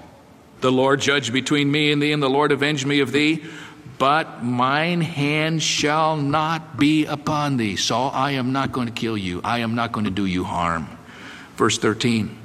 The 0.62 0.72
Lord 0.72 1.01
judge 1.01 1.33
between 1.33 1.72
me 1.72 1.91
and 1.91 2.01
thee, 2.01 2.12
and 2.12 2.22
the 2.22 2.29
Lord 2.29 2.51
avenge 2.51 2.86
me 2.86 3.00
of 3.00 3.12
thee. 3.12 3.43
But 4.03 4.43
mine 4.43 5.00
hand 5.00 5.63
shall 5.63 6.17
not 6.17 6.75
be 6.75 7.05
upon 7.05 7.55
thee. 7.55 7.77
Saul, 7.77 8.12
I 8.13 8.31
am 8.31 8.51
not 8.51 8.74
going 8.74 8.88
to 8.88 8.93
kill 8.93 9.17
you. 9.17 9.39
I 9.45 9.60
am 9.60 9.75
not 9.75 9.93
going 9.93 10.03
to 10.03 10.12
do 10.12 10.25
you 10.25 10.43
harm. 10.43 10.89
Verse 11.55 11.77
13. 11.77 12.38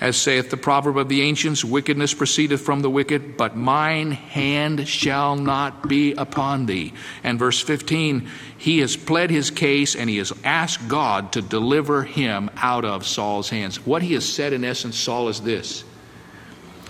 As 0.00 0.16
saith 0.16 0.50
the 0.50 0.56
proverb 0.56 0.96
of 0.96 1.08
the 1.08 1.22
ancients, 1.22 1.64
wickedness 1.64 2.14
proceedeth 2.14 2.60
from 2.60 2.82
the 2.82 2.88
wicked, 2.88 3.36
but 3.36 3.56
mine 3.56 4.12
hand 4.12 4.86
shall 4.86 5.34
not 5.34 5.88
be 5.88 6.12
upon 6.12 6.66
thee. 6.66 6.94
And 7.24 7.36
verse 7.36 7.60
15, 7.60 8.28
he 8.56 8.78
has 8.78 8.96
pled 8.96 9.30
his 9.30 9.50
case 9.50 9.96
and 9.96 10.08
he 10.08 10.18
has 10.18 10.32
asked 10.44 10.86
God 10.86 11.32
to 11.32 11.42
deliver 11.42 12.04
him 12.04 12.48
out 12.58 12.84
of 12.84 13.04
Saul's 13.04 13.50
hands. 13.50 13.84
What 13.84 14.02
he 14.02 14.14
has 14.14 14.24
said 14.24 14.52
in 14.52 14.64
essence, 14.64 14.96
Saul, 14.96 15.30
is 15.30 15.40
this 15.40 15.82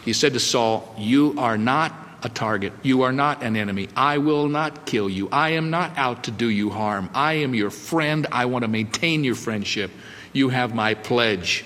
He 0.04 0.12
said 0.12 0.34
to 0.34 0.40
Saul, 0.40 0.94
You 0.98 1.34
are 1.38 1.56
not 1.56 2.01
a 2.22 2.28
target. 2.28 2.72
You 2.82 3.02
are 3.02 3.12
not 3.12 3.42
an 3.42 3.56
enemy. 3.56 3.88
I 3.96 4.18
will 4.18 4.48
not 4.48 4.86
kill 4.86 5.08
you. 5.08 5.28
I 5.30 5.50
am 5.50 5.70
not 5.70 5.96
out 5.98 6.24
to 6.24 6.30
do 6.30 6.48
you 6.48 6.70
harm. 6.70 7.10
I 7.14 7.34
am 7.34 7.54
your 7.54 7.70
friend. 7.70 8.26
I 8.30 8.46
want 8.46 8.62
to 8.62 8.68
maintain 8.68 9.24
your 9.24 9.34
friendship. 9.34 9.90
You 10.32 10.48
have 10.48 10.74
my 10.74 10.94
pledge 10.94 11.64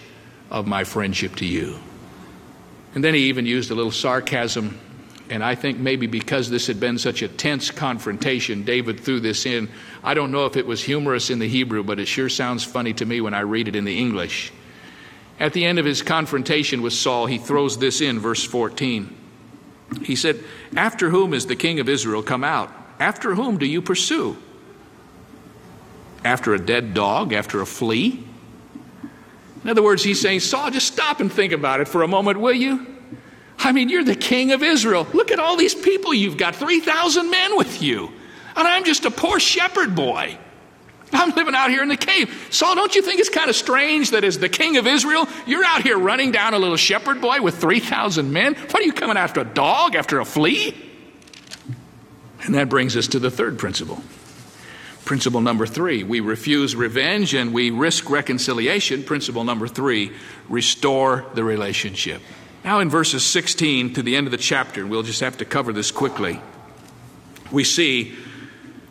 of 0.50 0.66
my 0.66 0.84
friendship 0.84 1.36
to 1.36 1.46
you. 1.46 1.78
And 2.94 3.04
then 3.04 3.14
he 3.14 3.28
even 3.28 3.44
used 3.46 3.70
a 3.70 3.74
little 3.74 3.92
sarcasm. 3.92 4.80
And 5.28 5.44
I 5.44 5.54
think 5.54 5.78
maybe 5.78 6.06
because 6.06 6.48
this 6.48 6.68
had 6.68 6.80
been 6.80 6.98
such 6.98 7.20
a 7.20 7.28
tense 7.28 7.70
confrontation, 7.70 8.62
David 8.62 9.00
threw 9.00 9.20
this 9.20 9.44
in. 9.44 9.68
I 10.02 10.14
don't 10.14 10.30
know 10.30 10.46
if 10.46 10.56
it 10.56 10.66
was 10.66 10.82
humorous 10.82 11.30
in 11.30 11.38
the 11.38 11.48
Hebrew, 11.48 11.82
but 11.82 11.98
it 11.98 12.06
sure 12.06 12.28
sounds 12.28 12.64
funny 12.64 12.92
to 12.94 13.04
me 13.04 13.20
when 13.20 13.34
I 13.34 13.40
read 13.40 13.68
it 13.68 13.76
in 13.76 13.84
the 13.84 13.98
English. 13.98 14.52
At 15.38 15.52
the 15.52 15.66
end 15.66 15.78
of 15.78 15.84
his 15.84 16.02
confrontation 16.02 16.80
with 16.80 16.94
Saul, 16.94 17.26
he 17.26 17.38
throws 17.38 17.76
this 17.76 18.00
in, 18.00 18.20
verse 18.20 18.44
14. 18.44 19.25
He 20.02 20.16
said, 20.16 20.42
After 20.76 21.10
whom 21.10 21.34
is 21.34 21.46
the 21.46 21.56
king 21.56 21.80
of 21.80 21.88
Israel 21.88 22.22
come 22.22 22.44
out? 22.44 22.72
After 22.98 23.34
whom 23.34 23.58
do 23.58 23.66
you 23.66 23.82
pursue? 23.82 24.36
After 26.24 26.54
a 26.54 26.58
dead 26.58 26.94
dog? 26.94 27.32
After 27.32 27.60
a 27.60 27.66
flea? 27.66 28.24
In 29.62 29.70
other 29.70 29.82
words, 29.82 30.02
he's 30.02 30.20
saying, 30.20 30.40
Saul, 30.40 30.70
just 30.70 30.86
stop 30.86 31.20
and 31.20 31.32
think 31.32 31.52
about 31.52 31.80
it 31.80 31.88
for 31.88 32.02
a 32.02 32.08
moment, 32.08 32.40
will 32.40 32.52
you? 32.52 32.86
I 33.58 33.72
mean, 33.72 33.88
you're 33.88 34.04
the 34.04 34.14
king 34.14 34.52
of 34.52 34.62
Israel. 34.62 35.06
Look 35.12 35.30
at 35.30 35.40
all 35.40 35.56
these 35.56 35.74
people 35.74 36.14
you've 36.14 36.36
got 36.36 36.54
3,000 36.54 37.30
men 37.30 37.56
with 37.56 37.82
you. 37.82 38.10
And 38.54 38.66
I'm 38.66 38.84
just 38.84 39.04
a 39.04 39.10
poor 39.10 39.40
shepherd 39.40 39.94
boy. 39.94 40.38
I'm 41.12 41.30
living 41.30 41.54
out 41.54 41.70
here 41.70 41.82
in 41.82 41.88
the 41.88 41.96
cave. 41.96 42.48
Saul, 42.50 42.74
don't 42.74 42.94
you 42.94 43.02
think 43.02 43.20
it's 43.20 43.28
kind 43.28 43.48
of 43.48 43.56
strange 43.56 44.10
that 44.10 44.24
as 44.24 44.38
the 44.38 44.48
king 44.48 44.76
of 44.76 44.86
Israel, 44.86 45.28
you're 45.46 45.64
out 45.64 45.82
here 45.82 45.98
running 45.98 46.32
down 46.32 46.54
a 46.54 46.58
little 46.58 46.76
shepherd 46.76 47.20
boy 47.20 47.40
with 47.40 47.56
3,000 47.56 48.32
men? 48.32 48.54
What 48.54 48.76
are 48.76 48.82
you 48.82 48.92
coming 48.92 49.16
after 49.16 49.40
a 49.40 49.44
dog, 49.44 49.94
after 49.94 50.18
a 50.18 50.24
flea? 50.24 50.74
And 52.42 52.54
that 52.54 52.68
brings 52.68 52.96
us 52.96 53.08
to 53.08 53.18
the 53.18 53.30
third 53.30 53.58
principle. 53.58 54.02
Principle 55.04 55.40
number 55.40 55.66
three, 55.66 56.02
we 56.02 56.18
refuse 56.18 56.74
revenge 56.74 57.32
and 57.32 57.54
we 57.54 57.70
risk 57.70 58.10
reconciliation. 58.10 59.04
Principle 59.04 59.44
number 59.44 59.68
three, 59.68 60.12
restore 60.48 61.24
the 61.34 61.44
relationship. 61.44 62.20
Now, 62.64 62.80
in 62.80 62.90
verses 62.90 63.24
16 63.24 63.94
to 63.94 64.02
the 64.02 64.16
end 64.16 64.26
of 64.26 64.32
the 64.32 64.36
chapter, 64.36 64.84
we'll 64.84 65.04
just 65.04 65.20
have 65.20 65.38
to 65.38 65.44
cover 65.44 65.72
this 65.72 65.92
quickly. 65.92 66.40
We 67.52 67.62
see 67.62 68.16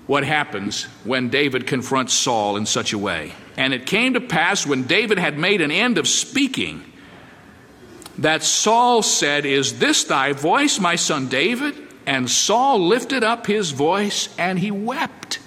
what 0.07 0.24
happens 0.24 0.83
when 1.03 1.29
David 1.29 1.65
confronts 1.67 2.13
Saul 2.13 2.57
in 2.57 2.65
such 2.65 2.93
a 2.93 2.97
way. 2.97 3.33
And 3.57 3.74
it 3.74 3.85
came 3.85 4.13
to 4.13 4.21
pass 4.21 4.65
when 4.65 4.83
David 4.83 5.17
had 5.17 5.38
made 5.38 5.62
an 5.62 5.71
end 5.71 5.97
of 5.97 6.07
speaking 6.07 6.83
that 8.19 8.43
Saul 8.43 9.01
said, 9.01 9.45
Is 9.45 9.79
this 9.79 10.03
thy 10.03 10.33
voice, 10.33 10.79
my 10.79 10.95
son 10.95 11.27
David? 11.27 11.75
And 12.05 12.29
Saul 12.29 12.88
lifted 12.88 13.24
up 13.24 13.47
his 13.47 13.71
voice 13.71 14.29
and 14.38 14.59
he 14.59 14.71
wept. 14.71 15.39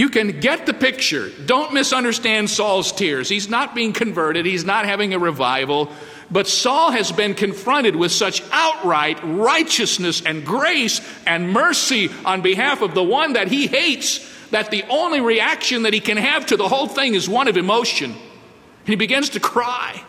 You 0.00 0.08
can 0.08 0.40
get 0.40 0.64
the 0.64 0.72
picture. 0.72 1.28
Don't 1.28 1.74
misunderstand 1.74 2.48
Saul's 2.48 2.90
tears. 2.90 3.28
He's 3.28 3.50
not 3.50 3.74
being 3.74 3.92
converted, 3.92 4.46
he's 4.46 4.64
not 4.64 4.86
having 4.86 5.12
a 5.12 5.18
revival. 5.18 5.92
But 6.30 6.46
Saul 6.46 6.90
has 6.90 7.12
been 7.12 7.34
confronted 7.34 7.94
with 7.94 8.10
such 8.10 8.42
outright 8.50 9.20
righteousness 9.22 10.22
and 10.24 10.46
grace 10.46 11.02
and 11.26 11.52
mercy 11.52 12.08
on 12.24 12.40
behalf 12.40 12.80
of 12.80 12.94
the 12.94 13.04
one 13.04 13.34
that 13.34 13.48
he 13.48 13.66
hates 13.66 14.26
that 14.52 14.70
the 14.70 14.84
only 14.88 15.20
reaction 15.20 15.82
that 15.82 15.92
he 15.92 16.00
can 16.00 16.16
have 16.16 16.46
to 16.46 16.56
the 16.56 16.66
whole 16.66 16.88
thing 16.88 17.12
is 17.12 17.28
one 17.28 17.46
of 17.46 17.58
emotion. 17.58 18.12
And 18.12 18.88
he 18.88 18.96
begins 18.96 19.28
to 19.30 19.40
cry. 19.40 20.02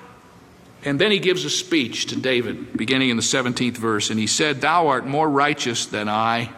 And 0.85 1.01
then 1.01 1.11
he 1.11 1.19
gives 1.19 1.43
a 1.43 1.49
speech 1.49 2.05
to 2.05 2.15
David, 2.15 2.77
beginning 2.77 3.09
in 3.09 3.17
the 3.17 3.23
17th 3.23 3.75
verse, 3.75 4.09
and 4.09 4.17
he 4.17 4.27
said, 4.27 4.61
Thou 4.61 4.87
art 4.87 5.05
more 5.05 5.29
righteous 5.29 5.87
than 5.87 6.07
I, 6.07 6.49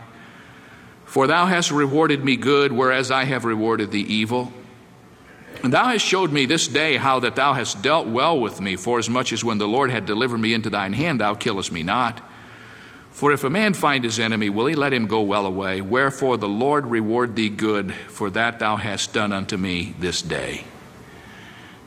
for 1.14 1.28
thou 1.28 1.46
hast 1.46 1.70
rewarded 1.70 2.26
me 2.26 2.36
good, 2.36 2.72
whereas 2.72 3.12
I 3.12 3.26
have 3.26 3.46
rewarded 3.46 3.92
thee 3.92 4.02
evil. 4.02 4.52
And 5.62 5.72
thou 5.72 5.86
hast 5.86 6.04
showed 6.04 6.32
me 6.32 6.48
this 6.48 6.68
day 6.68 6.98
how 6.98 7.20
that 7.20 7.36
thou 7.36 7.54
hast 7.54 7.84
dealt 7.84 8.08
well 8.08 8.40
with 8.40 8.60
me, 8.60 8.78
forasmuch 8.78 9.32
as 9.32 9.44
when 9.44 9.60
the 9.60 9.68
Lord 9.68 9.92
had 9.92 10.08
delivered 10.08 10.40
me 10.40 10.56
into 10.56 10.72
thine 10.72 10.92
hand, 10.92 11.20
thou 11.20 11.36
killest 11.36 11.72
me 11.72 11.84
not. 11.84 12.20
For 13.12 13.32
if 13.32 13.44
a 13.44 13.50
man 13.52 13.76
find 13.76 14.04
his 14.04 14.20
enemy, 14.20 14.50
will 14.50 14.66
he 14.66 14.74
let 14.74 14.92
him 14.92 15.06
go 15.06 15.22
well 15.22 15.46
away? 15.46 15.82
Wherefore 15.82 16.38
the 16.38 16.50
Lord 16.50 16.88
reward 16.88 17.36
thee 17.36 17.50
good 17.50 17.94
for 17.94 18.32
that 18.32 18.58
thou 18.58 18.76
hast 18.76 19.14
done 19.14 19.32
unto 19.32 19.56
me 19.56 19.94
this 20.00 20.24
day. 20.24 20.64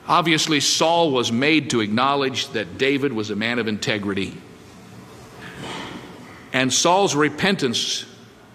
Obviously, 0.07 0.61
Saul 0.61 1.11
was 1.11 1.33
made 1.33 1.71
to 1.71 1.81
acknowledge 1.81 2.47
that 2.51 2.79
David 2.79 3.13
was 3.13 3.31
a 3.31 3.35
man 3.35 3.59
of 3.59 3.67
integrity. 3.67 4.41
And 6.53 6.73
Saul's 6.73 7.17
repentance, 7.17 8.07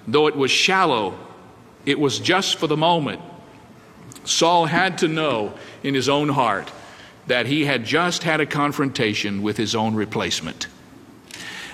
though 0.07 0.27
it 0.27 0.35
was 0.35 0.51
shallow, 0.51 1.17
it 1.85 1.99
was 1.99 2.19
just 2.19 2.57
for 2.57 2.67
the 2.67 2.77
moment. 2.77 3.21
Saul 4.23 4.65
had 4.65 4.99
to 4.99 5.07
know 5.07 5.53
in 5.83 5.93
his 5.93 6.09
own 6.09 6.29
heart 6.29 6.71
that 7.27 7.45
he 7.45 7.65
had 7.65 7.85
just 7.85 8.23
had 8.23 8.39
a 8.41 8.45
confrontation 8.45 9.41
with 9.41 9.57
his 9.57 9.75
own 9.75 9.95
replacement. 9.95 10.67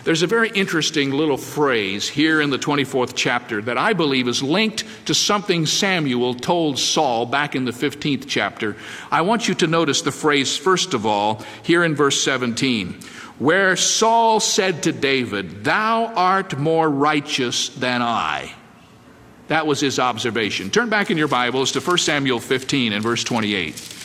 There's 0.08 0.22
a 0.22 0.28
very 0.28 0.50
interesting 0.52 1.12
little 1.12 1.36
phrase 1.36 2.08
here 2.08 2.40
in 2.40 2.50
the 2.50 2.58
24th 2.58 3.12
chapter 3.14 3.62
that 3.64 3.78
I 3.78 3.92
believe 3.92 4.30
is 4.30 4.42
linked 4.42 4.86
to 5.08 5.14
something 5.14 5.66
Samuel 5.66 6.34
told 6.34 6.80
Saul 6.80 7.26
back 7.26 7.58
in 7.58 7.66
the 7.66 7.74
15th 7.74 8.24
chapter. 8.26 8.78
I 9.12 9.24
want 9.24 9.50
you 9.50 9.54
to 9.56 9.68
notice 9.68 10.04
the 10.04 10.14
phrase, 10.14 10.56
first 10.56 10.94
of 10.94 11.06
all, 11.06 11.44
here 11.62 11.84
in 11.84 11.94
verse 11.94 12.24
17, 12.24 12.94
where 13.38 13.76
Saul 13.76 14.40
said 14.40 14.84
to 14.84 14.94
David, 14.94 15.66
Thou 15.66 16.06
art 16.06 16.58
more 16.58 16.90
righteous 16.90 17.68
than 17.68 18.02
I. 18.02 18.54
That 19.50 19.68
was 19.68 19.82
his 19.82 20.00
observation. 20.00 20.70
Turn 20.70 20.88
back 20.88 21.12
in 21.12 21.18
your 21.18 21.28
Bibles 21.28 21.74
to 21.74 21.82
1 21.82 21.98
Samuel 21.98 22.40
15 22.40 22.94
and 22.94 23.04
verse 23.04 23.26
28. 23.26 23.97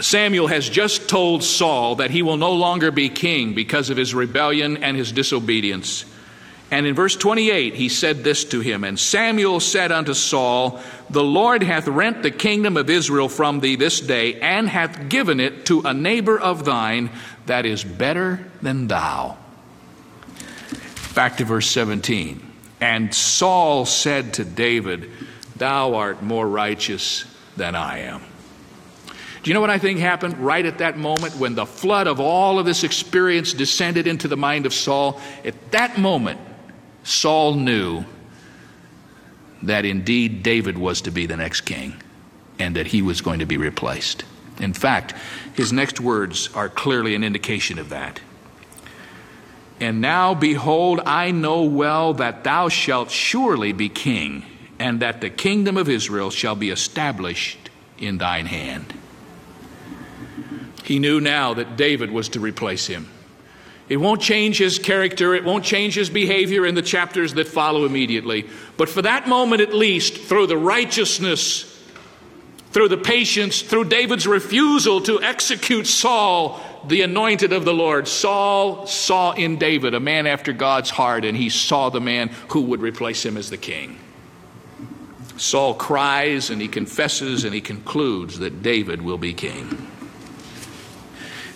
Samuel 0.00 0.46
has 0.46 0.68
just 0.68 1.08
told 1.08 1.42
Saul 1.42 1.96
that 1.96 2.10
he 2.10 2.22
will 2.22 2.36
no 2.36 2.52
longer 2.52 2.90
be 2.90 3.08
king 3.08 3.54
because 3.54 3.90
of 3.90 3.96
his 3.96 4.14
rebellion 4.14 4.82
and 4.84 4.96
his 4.96 5.10
disobedience. 5.10 6.04
And 6.70 6.86
in 6.86 6.94
verse 6.94 7.16
28, 7.16 7.74
he 7.74 7.88
said 7.88 8.22
this 8.22 8.44
to 8.46 8.60
him 8.60 8.84
And 8.84 8.98
Samuel 8.98 9.58
said 9.60 9.90
unto 9.90 10.14
Saul, 10.14 10.80
The 11.08 11.24
Lord 11.24 11.62
hath 11.62 11.88
rent 11.88 12.22
the 12.22 12.30
kingdom 12.30 12.76
of 12.76 12.90
Israel 12.90 13.28
from 13.28 13.60
thee 13.60 13.76
this 13.76 14.00
day, 14.00 14.38
and 14.40 14.68
hath 14.68 15.08
given 15.08 15.40
it 15.40 15.66
to 15.66 15.80
a 15.80 15.94
neighbor 15.94 16.38
of 16.38 16.64
thine 16.64 17.10
that 17.46 17.64
is 17.64 17.82
better 17.82 18.44
than 18.60 18.86
thou. 18.86 19.38
Back 21.14 21.38
to 21.38 21.44
verse 21.44 21.68
17. 21.70 22.44
And 22.80 23.12
Saul 23.14 23.86
said 23.86 24.34
to 24.34 24.44
David, 24.44 25.10
Thou 25.56 25.94
art 25.94 26.22
more 26.22 26.46
righteous 26.46 27.24
than 27.56 27.74
I 27.74 28.00
am. 28.00 28.27
Do 29.48 29.50
you 29.50 29.54
know 29.54 29.62
what 29.62 29.70
I 29.70 29.78
think 29.78 29.98
happened 29.98 30.36
right 30.36 30.66
at 30.66 30.76
that 30.76 30.98
moment 30.98 31.36
when 31.36 31.54
the 31.54 31.64
flood 31.64 32.06
of 32.06 32.20
all 32.20 32.58
of 32.58 32.66
this 32.66 32.84
experience 32.84 33.54
descended 33.54 34.06
into 34.06 34.28
the 34.28 34.36
mind 34.36 34.66
of 34.66 34.74
Saul? 34.74 35.18
At 35.42 35.70
that 35.70 35.96
moment, 35.96 36.38
Saul 37.02 37.54
knew 37.54 38.04
that 39.62 39.86
indeed 39.86 40.42
David 40.42 40.76
was 40.76 41.00
to 41.00 41.10
be 41.10 41.24
the 41.24 41.38
next 41.38 41.62
king 41.62 41.94
and 42.58 42.76
that 42.76 42.88
he 42.88 43.00
was 43.00 43.22
going 43.22 43.38
to 43.38 43.46
be 43.46 43.56
replaced. 43.56 44.22
In 44.60 44.74
fact, 44.74 45.14
his 45.54 45.72
next 45.72 45.98
words 45.98 46.54
are 46.54 46.68
clearly 46.68 47.14
an 47.14 47.24
indication 47.24 47.78
of 47.78 47.88
that. 47.88 48.20
And 49.80 50.02
now, 50.02 50.34
behold, 50.34 51.00
I 51.06 51.30
know 51.30 51.62
well 51.62 52.12
that 52.12 52.44
thou 52.44 52.68
shalt 52.68 53.10
surely 53.10 53.72
be 53.72 53.88
king, 53.88 54.44
and 54.78 55.00
that 55.00 55.22
the 55.22 55.30
kingdom 55.30 55.78
of 55.78 55.88
Israel 55.88 56.28
shall 56.28 56.54
be 56.54 56.68
established 56.68 57.70
in 57.96 58.18
thine 58.18 58.44
hand. 58.44 58.92
He 60.88 60.98
knew 60.98 61.20
now 61.20 61.52
that 61.52 61.76
David 61.76 62.10
was 62.10 62.30
to 62.30 62.40
replace 62.40 62.86
him. 62.86 63.10
It 63.90 63.98
won't 63.98 64.22
change 64.22 64.56
his 64.56 64.78
character, 64.78 65.34
it 65.34 65.44
won't 65.44 65.62
change 65.62 65.94
his 65.94 66.08
behavior 66.08 66.64
in 66.64 66.74
the 66.74 66.80
chapters 66.80 67.34
that 67.34 67.46
follow 67.46 67.84
immediately. 67.84 68.48
But 68.78 68.88
for 68.88 69.02
that 69.02 69.28
moment 69.28 69.60
at 69.60 69.74
least, 69.74 70.16
through 70.16 70.46
the 70.46 70.56
righteousness, 70.56 71.78
through 72.70 72.88
the 72.88 72.96
patience, 72.96 73.60
through 73.60 73.84
David's 73.84 74.26
refusal 74.26 75.02
to 75.02 75.20
execute 75.22 75.86
Saul, 75.86 76.58
the 76.86 77.02
anointed 77.02 77.52
of 77.52 77.66
the 77.66 77.74
Lord, 77.74 78.08
Saul 78.08 78.86
saw 78.86 79.32
in 79.32 79.58
David 79.58 79.92
a 79.92 80.00
man 80.00 80.26
after 80.26 80.54
God's 80.54 80.88
heart, 80.88 81.26
and 81.26 81.36
he 81.36 81.50
saw 81.50 81.90
the 81.90 82.00
man 82.00 82.28
who 82.48 82.62
would 82.62 82.80
replace 82.80 83.26
him 83.26 83.36
as 83.36 83.50
the 83.50 83.58
king. 83.58 83.98
Saul 85.36 85.74
cries 85.74 86.48
and 86.48 86.62
he 86.62 86.68
confesses 86.68 87.44
and 87.44 87.52
he 87.52 87.60
concludes 87.60 88.38
that 88.38 88.62
David 88.62 89.02
will 89.02 89.18
be 89.18 89.34
king. 89.34 89.86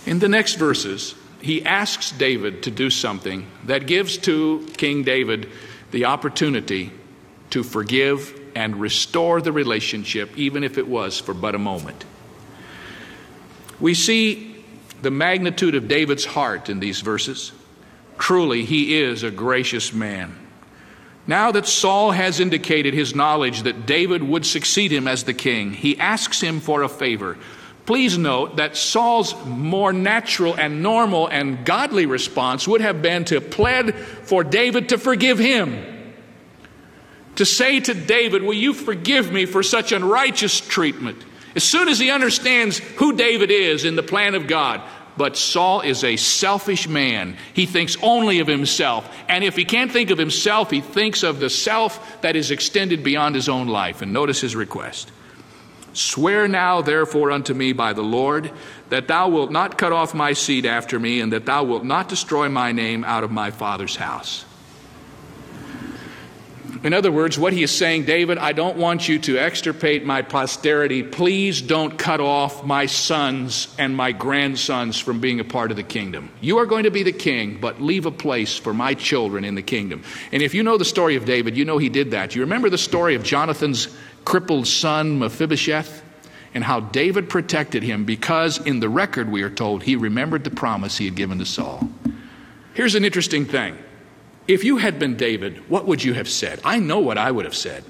In 0.05 0.19
the 0.19 0.27
next 0.27 0.55
verses, 0.55 1.15
he 1.41 1.63
asks 1.65 2.11
David 2.11 2.63
to 2.63 2.71
do 2.71 2.89
something 2.89 3.47
that 3.65 3.87
gives 3.87 4.17
to 4.19 4.67
King 4.77 5.03
David 5.03 5.49
the 5.91 6.05
opportunity 6.05 6.91
to 7.51 7.63
forgive 7.63 8.39
and 8.55 8.77
restore 8.77 9.41
the 9.41 9.51
relationship, 9.51 10.37
even 10.37 10.63
if 10.63 10.77
it 10.77 10.87
was 10.87 11.19
for 11.19 11.33
but 11.33 11.55
a 11.55 11.59
moment. 11.59 12.05
We 13.79 13.93
see 13.93 14.63
the 15.01 15.11
magnitude 15.11 15.75
of 15.75 15.87
David's 15.87 16.25
heart 16.25 16.69
in 16.69 16.79
these 16.79 17.01
verses. 17.01 17.51
Truly, 18.17 18.63
he 18.63 19.01
is 19.01 19.23
a 19.23 19.31
gracious 19.31 19.93
man. 19.93 20.35
Now 21.25 21.51
that 21.51 21.67
Saul 21.67 22.11
has 22.11 22.39
indicated 22.39 22.93
his 22.93 23.15
knowledge 23.15 23.63
that 23.63 23.85
David 23.85 24.23
would 24.23 24.45
succeed 24.45 24.91
him 24.91 25.07
as 25.07 25.23
the 25.23 25.33
king, 25.33 25.73
he 25.73 25.97
asks 25.99 26.41
him 26.41 26.59
for 26.59 26.83
a 26.83 26.89
favor 26.89 27.37
Please 27.85 28.17
note 28.17 28.57
that 28.57 28.77
Saul's 28.77 29.35
more 29.45 29.91
natural 29.91 30.55
and 30.55 30.81
normal 30.81 31.27
and 31.27 31.65
godly 31.65 32.05
response 32.05 32.67
would 32.67 32.79
have 32.79 33.01
been 33.01 33.25
to 33.25 33.41
plead 33.41 33.93
for 33.95 34.43
David 34.43 34.89
to 34.89 34.97
forgive 34.97 35.37
him. 35.37 36.13
To 37.35 37.45
say 37.45 37.79
to 37.81 37.93
David, 37.93 38.43
Will 38.43 38.53
you 38.53 38.73
forgive 38.73 39.31
me 39.31 39.45
for 39.45 39.63
such 39.63 39.91
unrighteous 39.91 40.61
treatment? 40.61 41.25
As 41.55 41.63
soon 41.63 41.89
as 41.89 41.99
he 41.99 42.09
understands 42.09 42.77
who 42.77 43.15
David 43.15 43.51
is 43.51 43.85
in 43.85 43.95
the 43.95 44.03
plan 44.03 44.35
of 44.35 44.47
God. 44.47 44.81
But 45.15 45.37
Saul 45.37 45.81
is 45.81 46.03
a 46.03 46.15
selfish 46.15 46.87
man. 46.87 47.37
He 47.53 47.67
thinks 47.67 47.97
only 48.01 48.39
of 48.39 48.47
himself. 48.47 49.07
And 49.29 49.43
if 49.43 49.55
he 49.55 49.63
can't 49.63 49.91
think 49.91 50.09
of 50.09 50.17
himself, 50.17 50.71
he 50.71 50.81
thinks 50.81 51.21
of 51.21 51.39
the 51.39 51.51
self 51.51 52.21
that 52.21 52.35
is 52.35 52.49
extended 52.49 53.03
beyond 53.03 53.35
his 53.35 53.47
own 53.47 53.67
life. 53.67 54.01
And 54.01 54.11
notice 54.11 54.41
his 54.41 54.55
request. 54.55 55.11
Swear 55.93 56.47
now, 56.47 56.81
therefore, 56.81 57.31
unto 57.31 57.53
me 57.53 57.71
by 57.71 57.93
the 57.93 58.01
Lord, 58.01 58.51
that 58.89 59.07
thou 59.07 59.29
wilt 59.29 59.51
not 59.51 59.77
cut 59.77 59.91
off 59.91 60.13
my 60.13 60.33
seed 60.33 60.65
after 60.65 60.99
me, 60.99 61.21
and 61.21 61.31
that 61.33 61.45
thou 61.45 61.63
wilt 61.63 61.83
not 61.83 62.09
destroy 62.09 62.49
my 62.49 62.71
name 62.71 63.03
out 63.03 63.23
of 63.23 63.31
my 63.31 63.51
father's 63.51 63.95
house. 63.95 64.45
In 66.83 66.93
other 66.93 67.13
words, 67.13 67.39
what 67.39 67.53
he 67.53 67.63
is 67.63 67.71
saying, 67.71 68.03
David, 68.03 68.37
I 68.37 68.51
don't 68.51 68.75
want 68.75 69.07
you 69.07 69.17
to 69.19 69.37
extirpate 69.37 70.05
my 70.05 70.21
posterity. 70.21 71.01
Please 71.01 71.61
don't 71.61 71.97
cut 71.97 72.19
off 72.19 72.65
my 72.65 72.87
sons 72.87 73.73
and 73.79 73.95
my 73.95 74.11
grandsons 74.11 74.99
from 74.99 75.21
being 75.21 75.39
a 75.39 75.45
part 75.45 75.71
of 75.71 75.77
the 75.77 75.83
kingdom. 75.83 76.29
You 76.41 76.57
are 76.57 76.65
going 76.65 76.83
to 76.83 76.91
be 76.91 77.03
the 77.03 77.13
king, 77.13 77.59
but 77.61 77.81
leave 77.81 78.05
a 78.05 78.11
place 78.11 78.57
for 78.57 78.73
my 78.73 78.95
children 78.95 79.45
in 79.45 79.55
the 79.55 79.61
kingdom. 79.61 80.03
And 80.33 80.43
if 80.43 80.53
you 80.53 80.61
know 80.61 80.77
the 80.77 80.83
story 80.83 81.15
of 81.15 81.23
David, 81.23 81.55
you 81.55 81.63
know 81.63 81.77
he 81.77 81.87
did 81.87 82.11
that. 82.11 82.35
You 82.35 82.41
remember 82.41 82.69
the 82.69 82.77
story 82.77 83.15
of 83.15 83.23
Jonathan's 83.23 83.87
crippled 84.25 84.67
son, 84.67 85.19
Mephibosheth? 85.19 86.01
And 86.53 86.63
how 86.63 86.81
David 86.81 87.29
protected 87.29 87.81
him 87.81 88.05
because, 88.05 88.63
in 88.65 88.79
the 88.79 88.89
record, 88.89 89.31
we 89.31 89.41
are 89.41 89.49
told, 89.49 89.83
he 89.83 89.95
remembered 89.95 90.43
the 90.43 90.51
promise 90.51 90.97
he 90.97 91.05
had 91.05 91.15
given 91.15 91.39
to 91.39 91.45
Saul. 91.45 91.89
Here's 92.75 92.95
an 92.95 93.05
interesting 93.05 93.45
thing. 93.45 93.77
If 94.47 94.63
you 94.63 94.77
had 94.77 94.99
been 94.99 95.15
David, 95.15 95.69
what 95.69 95.87
would 95.87 96.03
you 96.03 96.13
have 96.13 96.29
said? 96.29 96.59
I 96.63 96.77
know 96.79 96.99
what 96.99 97.17
I 97.17 97.31
would 97.31 97.45
have 97.45 97.55
said. 97.55 97.83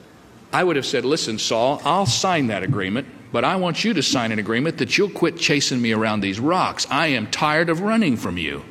I 0.54 0.63
would 0.63 0.76
have 0.76 0.86
said, 0.86 1.04
Listen, 1.04 1.39
Saul, 1.39 1.82
I'll 1.84 2.06
sign 2.06 2.48
that 2.48 2.63
agreement, 2.63 3.08
but 3.32 3.43
I 3.43 3.56
want 3.56 3.84
you 3.84 3.93
to 3.96 4.04
sign 4.04 4.32
an 4.32 4.39
agreement 4.39 4.78
that 4.78 4.98
you'll 4.98 5.10
quit 5.10 5.38
chasing 5.38 5.82
me 5.82 5.93
around 5.93 6.22
these 6.22 6.39
rocks. 6.39 6.86
I 6.91 7.08
am 7.08 7.32
tired 7.32 7.69
of 7.69 7.82
running 7.82 8.15
from 8.17 8.38
you. 8.38 8.63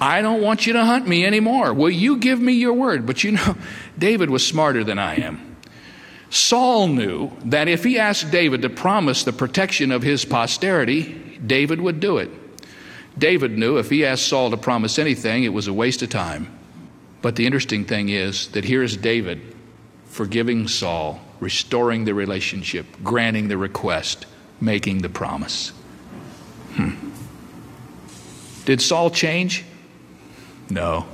I 0.00 0.22
don't 0.22 0.42
want 0.42 0.66
you 0.66 0.72
to 0.72 0.84
hunt 0.84 1.06
me 1.06 1.24
anymore. 1.24 1.72
Will 1.72 1.90
you 1.90 2.16
give 2.16 2.40
me 2.40 2.54
your 2.54 2.72
word? 2.72 3.06
But 3.06 3.24
you 3.24 3.32
know, 3.32 3.56
David 3.98 4.30
was 4.30 4.46
smarter 4.46 4.84
than 4.84 4.98
I 4.98 5.16
am. 5.16 5.56
Saul 6.30 6.88
knew 6.88 7.30
that 7.44 7.68
if 7.68 7.84
he 7.84 7.98
asked 7.98 8.32
David 8.32 8.62
to 8.62 8.68
promise 8.68 9.22
the 9.22 9.32
protection 9.32 9.92
of 9.92 10.02
his 10.02 10.24
posterity, 10.24 11.38
David 11.46 11.80
would 11.80 12.00
do 12.00 12.18
it. 12.18 12.30
David 13.16 13.56
knew 13.56 13.76
if 13.76 13.90
he 13.90 14.04
asked 14.04 14.26
Saul 14.26 14.50
to 14.50 14.56
promise 14.56 14.98
anything, 14.98 15.44
it 15.44 15.52
was 15.52 15.68
a 15.68 15.72
waste 15.72 16.02
of 16.02 16.10
time. 16.10 16.58
But 17.22 17.36
the 17.36 17.46
interesting 17.46 17.84
thing 17.84 18.08
is 18.08 18.48
that 18.48 18.64
here 18.64 18.82
is 18.82 18.96
David 18.96 19.40
forgiving 20.06 20.66
Saul, 20.66 21.20
restoring 21.38 22.04
the 22.04 22.14
relationship, 22.14 22.86
granting 23.04 23.48
the 23.48 23.56
request, 23.56 24.26
making 24.60 24.98
the 24.98 25.08
promise. 25.08 25.70
Hmm. 26.74 26.90
Did 28.64 28.82
Saul 28.82 29.10
change? 29.10 29.64
No. 30.70 31.06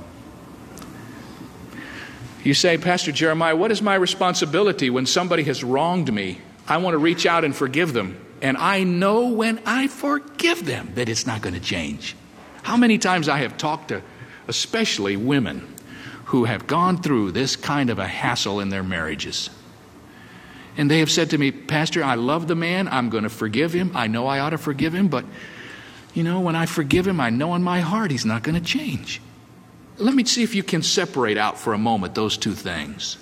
You 2.43 2.53
say, 2.53 2.77
Pastor 2.77 3.11
Jeremiah, 3.11 3.55
what 3.55 3.71
is 3.71 3.81
my 3.81 3.95
responsibility 3.95 4.89
when 4.89 5.05
somebody 5.05 5.43
has 5.43 5.63
wronged 5.63 6.11
me? 6.11 6.39
I 6.67 6.77
want 6.77 6.95
to 6.95 6.97
reach 6.97 7.25
out 7.25 7.43
and 7.43 7.55
forgive 7.55 7.93
them. 7.93 8.19
And 8.41 8.57
I 8.57 8.83
know 8.83 9.27
when 9.27 9.61
I 9.65 9.87
forgive 9.87 10.65
them 10.65 10.93
that 10.95 11.07
it's 11.07 11.27
not 11.27 11.41
going 11.41 11.53
to 11.53 11.59
change. 11.59 12.15
How 12.63 12.77
many 12.77 12.97
times 12.97 13.29
I 13.29 13.39
have 13.39 13.57
talked 13.57 13.89
to, 13.89 14.01
especially 14.47 15.15
women, 15.15 15.71
who 16.31 16.45
have 16.45 16.65
gone 16.65 17.01
through 17.01 17.29
this 17.31 17.57
kind 17.57 17.89
of 17.89 17.99
a 17.99 18.07
hassle 18.07 18.61
in 18.61 18.69
their 18.69 18.83
marriages. 18.83 19.49
And 20.77 20.89
they 20.89 20.99
have 20.99 21.11
said 21.11 21.31
to 21.31 21.37
me, 21.37 21.51
Pastor, 21.51 22.03
I 22.03 22.15
love 22.15 22.47
the 22.47 22.55
man. 22.55 22.87
I'm 22.87 23.09
going 23.09 23.23
to 23.23 23.29
forgive 23.29 23.73
him. 23.73 23.91
I 23.93 24.07
know 24.07 24.27
I 24.27 24.39
ought 24.39 24.51
to 24.51 24.57
forgive 24.57 24.95
him, 24.95 25.09
but 25.09 25.25
you 26.13 26.23
know, 26.23 26.39
when 26.39 26.55
I 26.55 26.65
forgive 26.67 27.05
him, 27.05 27.19
I 27.19 27.31
know 27.31 27.53
in 27.55 27.63
my 27.63 27.81
heart 27.81 28.11
he's 28.11 28.25
not 28.25 28.43
going 28.43 28.55
to 28.55 28.65
change. 28.65 29.21
Let 30.01 30.15
me 30.15 30.23
see 30.25 30.43
if 30.43 30.55
you 30.55 30.63
can 30.63 30.81
separate 30.81 31.37
out 31.37 31.59
for 31.59 31.73
a 31.73 31.77
moment 31.77 32.15
those 32.15 32.37
two 32.37 32.53
things. 32.53 33.17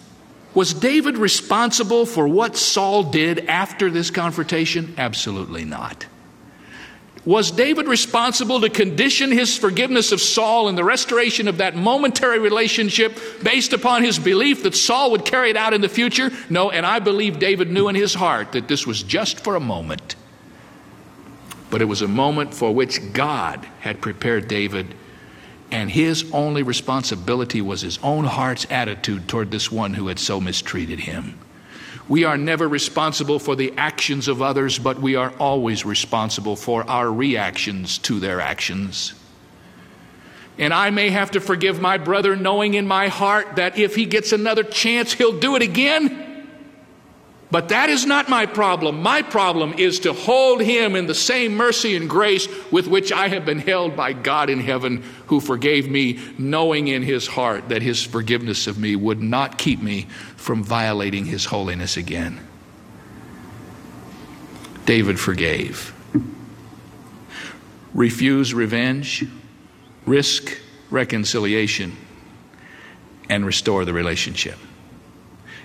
Was 0.53 0.73
David 0.73 1.17
responsible 1.17 2.05
for 2.05 2.27
what 2.27 2.57
Saul 2.57 3.03
did 3.03 3.45
after 3.47 3.91
this 3.91 4.09
confrontation? 4.09 4.95
Absolutely 4.97 5.63
not. 5.63 6.05
Was 7.25 7.51
David 7.51 7.87
responsible 7.87 8.61
to 8.61 8.69
condition 8.69 9.31
his 9.31 9.57
forgiveness 9.57 10.11
of 10.11 10.21
Saul 10.21 10.69
and 10.69 10.77
the 10.77 10.83
restoration 10.83 11.47
of 11.47 11.57
that 11.57 11.75
momentary 11.75 12.39
relationship 12.39 13.19
based 13.43 13.73
upon 13.73 14.03
his 14.03 14.17
belief 14.17 14.63
that 14.63 14.73
Saul 14.73 15.11
would 15.11 15.25
carry 15.25 15.49
it 15.49 15.57
out 15.57 15.73
in 15.73 15.81
the 15.81 15.89
future? 15.89 16.31
No, 16.49 16.71
and 16.71 16.85
I 16.85 16.99
believe 16.99 17.37
David 17.37 17.69
knew 17.69 17.89
in 17.89 17.95
his 17.95 18.13
heart 18.13 18.53
that 18.53 18.67
this 18.67 18.87
was 18.87 19.03
just 19.03 19.41
for 19.41 19.55
a 19.55 19.59
moment. 19.59 20.15
But 21.69 21.81
it 21.81 21.85
was 21.85 22.01
a 22.01 22.07
moment 22.07 22.53
for 22.53 22.73
which 22.73 23.13
God 23.13 23.67
had 23.81 24.01
prepared 24.01 24.47
David 24.47 24.95
and 25.71 25.89
his 25.89 26.29
only 26.31 26.63
responsibility 26.63 27.61
was 27.61 27.81
his 27.81 27.99
own 28.03 28.25
heart's 28.25 28.65
attitude 28.69 29.27
toward 29.27 29.51
this 29.51 29.71
one 29.71 29.93
who 29.93 30.07
had 30.07 30.19
so 30.19 30.41
mistreated 30.41 30.99
him. 30.99 31.39
We 32.07 32.23
are 32.23 32.37
never 32.37 32.67
responsible 32.67 33.37
for 33.37 33.55
the 33.55 33.73
actions 33.77 34.27
of 34.27 34.41
others, 34.41 34.79
but 34.79 34.99
we 34.99 35.15
are 35.15 35.31
always 35.37 35.85
responsible 35.85 36.55
for 36.55 36.83
our 36.89 37.11
reactions 37.11 37.99
to 37.99 38.19
their 38.19 38.41
actions. 38.41 39.13
And 40.57 40.73
I 40.73 40.89
may 40.89 41.09
have 41.09 41.31
to 41.31 41.39
forgive 41.39 41.79
my 41.79 41.97
brother, 41.97 42.35
knowing 42.35 42.73
in 42.73 42.87
my 42.87 43.07
heart 43.07 43.55
that 43.57 43.77
if 43.77 43.95
he 43.95 44.05
gets 44.05 44.31
another 44.31 44.63
chance, 44.63 45.13
he'll 45.13 45.39
do 45.39 45.55
it 45.55 45.61
again. 45.61 46.28
But 47.51 47.69
that 47.69 47.89
is 47.89 48.05
not 48.05 48.29
my 48.29 48.45
problem. 48.45 49.01
My 49.01 49.23
problem 49.23 49.73
is 49.73 50.01
to 50.01 50.13
hold 50.13 50.61
him 50.61 50.95
in 50.95 51.07
the 51.07 51.15
same 51.15 51.55
mercy 51.55 51.95
and 51.95 52.07
grace 52.07 52.47
with 52.71 52.87
which 52.87 53.11
I 53.11 53.27
have 53.29 53.43
been 53.43 53.57
held 53.57 53.95
by 53.95 54.13
God 54.13 54.51
in 54.51 54.59
heaven, 54.59 55.03
who 55.27 55.39
forgave 55.39 55.89
me, 55.89 56.19
knowing 56.37 56.87
in 56.87 57.01
his 57.01 57.25
heart 57.25 57.69
that 57.69 57.81
his 57.81 58.03
forgiveness 58.03 58.67
of 58.67 58.77
me 58.77 58.95
would 58.95 59.21
not 59.21 59.57
keep 59.57 59.81
me 59.81 60.03
from 60.35 60.63
violating 60.63 61.25
his 61.25 61.45
holiness 61.45 61.97
again. 61.97 62.39
David 64.85 65.19
forgave. 65.19 65.93
Refuse 67.95 68.53
revenge, 68.53 69.25
risk 70.05 70.55
reconciliation, 70.91 71.97
and 73.27 73.43
restore 73.43 73.85
the 73.85 73.93
relationship. 73.93 74.57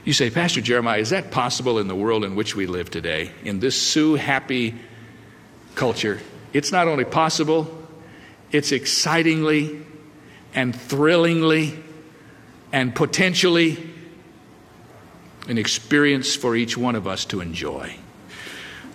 You 0.04 0.12
say, 0.12 0.28
Pastor 0.28 0.60
Jeremiah, 0.60 1.00
is 1.00 1.10
that 1.10 1.30
possible 1.30 1.78
in 1.78 1.88
the 1.88 1.94
world 1.94 2.24
in 2.24 2.36
which 2.36 2.54
we 2.54 2.66
live 2.66 2.90
today? 2.90 3.30
In 3.42 3.60
this 3.60 3.80
sue 3.80 4.16
happy 4.16 4.74
culture? 5.74 6.20
It's 6.52 6.70
not 6.70 6.88
only 6.88 7.06
possible, 7.06 7.66
it's 8.52 8.70
excitingly 8.70 9.80
and 10.54 10.78
thrillingly 10.78 11.82
and 12.70 12.94
potentially 12.94 13.78
an 15.48 15.56
experience 15.56 16.36
for 16.36 16.54
each 16.54 16.76
one 16.76 16.96
of 16.96 17.06
us 17.06 17.24
to 17.26 17.40
enjoy. 17.40 17.96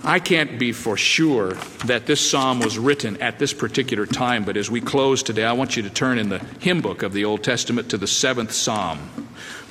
I 0.03 0.19
can't 0.19 0.59
be 0.59 0.71
for 0.71 0.95
sure 0.95 1.53
that 1.85 2.05
this 2.05 2.29
psalm 2.29 2.59
was 2.59 2.77
written 2.77 3.21
at 3.21 3.39
this 3.39 3.51
particular 3.51 4.05
time, 4.05 4.45
but 4.45 4.57
as 4.57 4.71
we 4.71 4.79
close 4.79 5.23
today, 5.23 5.43
I 5.43 5.53
want 5.53 5.75
you 5.75 5.83
to 5.83 5.89
turn 5.89 6.19
in 6.19 6.29
the 6.29 6.39
hymn 6.59 6.81
book 6.81 7.03
of 7.03 7.13
the 7.13 7.25
Old 7.25 7.43
Testament 7.43 7.89
to 7.89 7.97
the 7.97 8.07
seventh 8.07 8.53
psalm. 8.53 8.99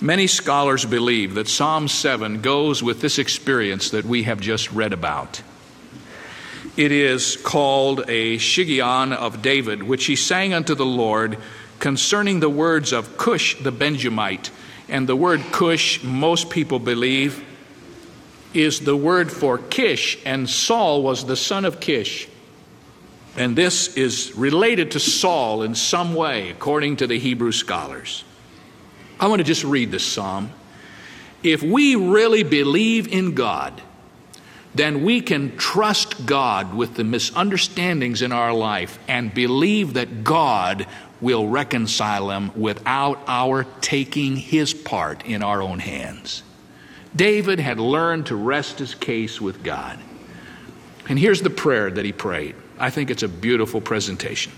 Many 0.00 0.28
scholars 0.28 0.84
believe 0.84 1.34
that 1.34 1.48
Psalm 1.48 1.88
7 1.88 2.40
goes 2.40 2.84
with 2.84 3.00
this 3.00 3.18
experience 3.18 3.90
that 3.90 4.04
we 4.04 4.22
have 4.22 4.38
just 4.40 4.70
read 4.70 4.92
about. 4.92 5.42
It 6.76 6.92
is 6.92 7.37
called 7.37 8.04
a 8.06 8.37
Shiggaion 8.37 9.12
of 9.12 9.42
David, 9.42 9.82
which 9.82 10.06
he 10.06 10.14
sang 10.14 10.54
unto 10.54 10.76
the 10.76 10.87
Lord 10.87 11.38
concerning 11.80 12.38
the 12.38 12.48
words 12.48 12.92
of 12.92 13.18
Cush 13.18 13.61
the 13.61 13.72
Benjamite. 13.72 14.52
And 14.88 15.08
the 15.08 15.16
word 15.16 15.42
Cush, 15.50 16.04
most 16.04 16.48
people 16.48 16.78
believe, 16.78 17.44
is 18.54 18.78
the 18.80 18.96
word 18.96 19.32
for 19.32 19.58
Kish, 19.58 20.16
and 20.24 20.48
Saul 20.48 21.02
was 21.02 21.26
the 21.26 21.37
son 21.37 21.64
of 21.64 21.80
Kish. 21.80 22.28
And 23.37 23.56
this 23.56 23.96
is 23.96 24.32
related 24.37 24.92
to 24.92 25.00
Saul 25.00 25.62
in 25.62 25.74
some 25.74 26.14
way, 26.14 26.50
according 26.50 26.98
to 26.98 27.08
the 27.08 27.18
Hebrew 27.18 27.50
scholars. 27.50 28.22
I 29.20 29.26
want 29.26 29.40
to 29.40 29.44
just 29.44 29.64
read 29.64 29.90
this 29.90 30.04
psalm. 30.04 30.50
If 31.42 31.62
we 31.62 31.94
really 31.96 32.42
believe 32.42 33.09
in 33.09 33.35
God, 33.35 33.81
then 34.74 35.04
we 35.04 35.20
can 35.20 35.57
trust 35.57 36.26
God 36.26 36.74
with 36.74 36.94
the 36.94 37.04
misunderstandings 37.04 38.22
in 38.22 38.33
our 38.33 38.52
life 38.52 38.98
and 39.09 39.33
believe 39.33 39.94
that 39.94 40.24
God 40.24 40.87
will 41.20 41.48
reconcile 41.48 42.28
them 42.28 42.52
without 42.54 43.20
our 43.26 43.64
taking 43.81 44.37
his 44.37 44.72
part 44.74 45.24
in 45.26 45.42
our 45.42 45.62
own 45.62 45.81
hands. 45.81 46.42
David 47.16 47.59
had 47.59 47.81
learned 47.81 48.26
to 48.26 48.37
rest 48.37 48.78
his 48.78 48.94
case 48.94 49.40
with 49.40 49.64
God. 49.64 49.98
And 51.09 51.18
here's 51.18 51.42
the 51.42 51.50
prayer 51.50 51.90
that 51.90 52.04
he 52.04 52.12
prayed. 52.12 52.54
I 52.78 52.90
think 52.90 53.11
it's 53.11 53.22
a 53.22 53.28
beautiful 53.28 53.81
presentation. 53.81 54.52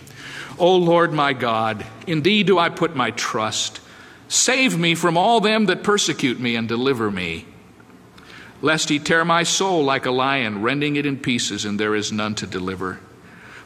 O 0.59 0.77
Lord 0.77 1.13
my 1.13 1.33
God, 1.33 1.87
in 2.07 2.23
thee 2.23 2.43
do 2.43 2.59
I 2.59 2.69
put 2.69 2.95
my 2.95 3.13
trust. 3.13 3.81
Save 4.31 4.79
me 4.79 4.95
from 4.95 5.17
all 5.17 5.41
them 5.41 5.67
that 5.67 5.83
persecute 5.83 6.39
me 6.39 6.55
and 6.55 6.69
deliver 6.69 7.11
me. 7.11 7.47
Lest 8.63 8.89
he 8.89 9.01
tear 9.01 9.25
my 9.25 9.43
soul 9.43 9.83
like 9.83 10.07
a 10.07 10.13
lion, 10.13 10.63
rending 10.63 10.95
it 10.95 11.05
in 11.05 11.19
pieces, 11.19 11.65
and 11.65 11.81
there 11.81 11.97
is 11.97 12.13
none 12.13 12.37
to 12.37 12.47
deliver. 12.47 13.01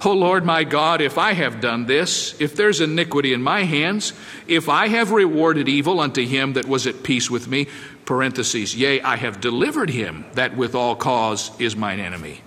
O 0.06 0.12
Lord 0.12 0.46
my 0.46 0.64
God, 0.64 1.02
if 1.02 1.18
I 1.18 1.34
have 1.34 1.60
done 1.60 1.84
this, 1.84 2.34
if 2.40 2.56
there's 2.56 2.80
iniquity 2.80 3.34
in 3.34 3.42
my 3.42 3.64
hands, 3.64 4.14
if 4.48 4.70
I 4.70 4.88
have 4.88 5.10
rewarded 5.10 5.68
evil 5.68 6.00
unto 6.00 6.26
him 6.26 6.54
that 6.54 6.66
was 6.66 6.86
at 6.86 7.02
peace 7.02 7.30
with 7.30 7.46
me, 7.46 7.66
parentheses, 8.06 8.74
yea, 8.74 9.02
I 9.02 9.16
have 9.16 9.42
delivered 9.42 9.90
him 9.90 10.24
that 10.32 10.56
with 10.56 10.74
all 10.74 10.96
cause 10.96 11.50
is 11.60 11.76
mine 11.76 12.00
enemy. 12.00 12.40